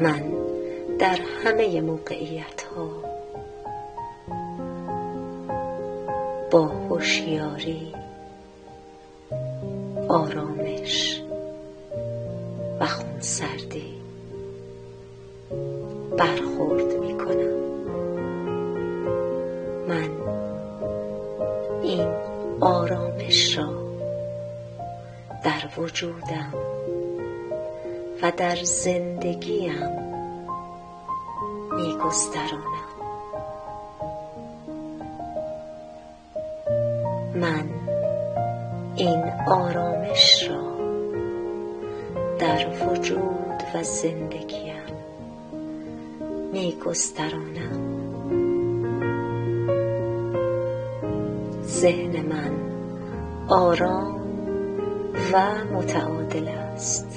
من 0.00 0.22
در 0.98 1.18
همه 1.44 1.80
موقعیت 1.80 2.62
ها 2.62 2.88
با 6.50 6.66
هوشیاری 6.66 7.94
آرامش 10.08 10.63
و 28.24 28.32
در 28.36 28.56
زندگیم 28.56 29.88
می 31.76 31.96
گسترانم 32.04 32.84
من 37.34 37.68
این 38.96 39.24
آرامش 39.46 40.48
را 40.48 40.62
در 42.38 42.66
وجود 42.86 43.62
و 43.74 43.82
زندگیم 43.82 44.82
می 46.52 46.76
گسترانم 46.86 47.94
ذهن 51.62 52.26
من 52.26 52.52
آرام 53.48 54.20
و 55.32 55.64
متعادل 55.72 56.48
است. 56.48 57.13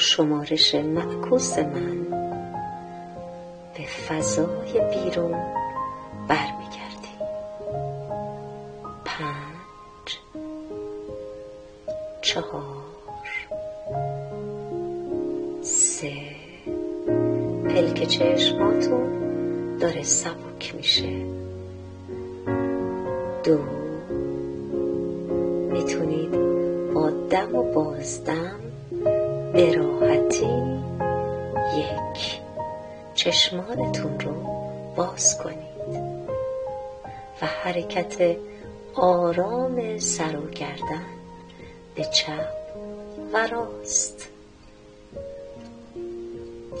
شمارش 0.00 0.74
معکوس 0.74 1.58
من. 1.58 2.06
به 3.74 3.84
فضای 4.08 4.72
بیرون 4.72 5.38
برمیگردی. 6.28 7.16
پنج 9.04 10.18
چهار 12.22 12.84
سه. 15.62 16.12
پلک 17.68 18.04
چشماتون 18.04 19.08
داره 19.80 20.02
سبک 20.02 20.74
میشه. 20.74 21.24
دو. 23.44 23.58
می‌تونید 25.72 26.30
با 26.94 27.10
دم 27.10 27.54
و 27.54 27.62
بازدم 27.62 28.69
به 29.60 29.72
راحتی 29.72 30.50
یک. 31.76 32.40
چشمانتون 33.14 34.20
رو 34.20 34.32
باز 34.96 35.38
کنید. 35.38 36.00
و 37.42 37.46
حرکت 37.46 38.36
آرام 38.94 39.98
سر 39.98 40.36
و 40.36 40.50
گردن 40.50 41.06
به 41.94 42.04
چپ 42.04 42.48
و 43.32 43.46
راست. 43.46 44.28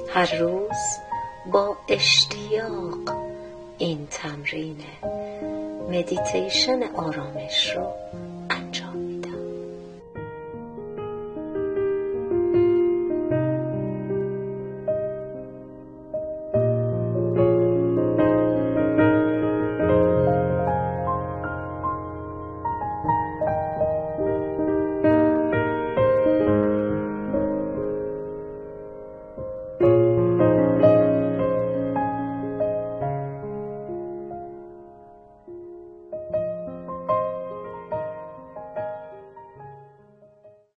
هر 0.08 0.34
روز 0.38 0.98
با 1.52 1.76
اشتیاق 1.88 3.16
این 3.78 4.08
تمرین 4.10 4.76
مدیتیشن 5.90 6.82
آرامش 6.82 7.76
رو 7.76 7.86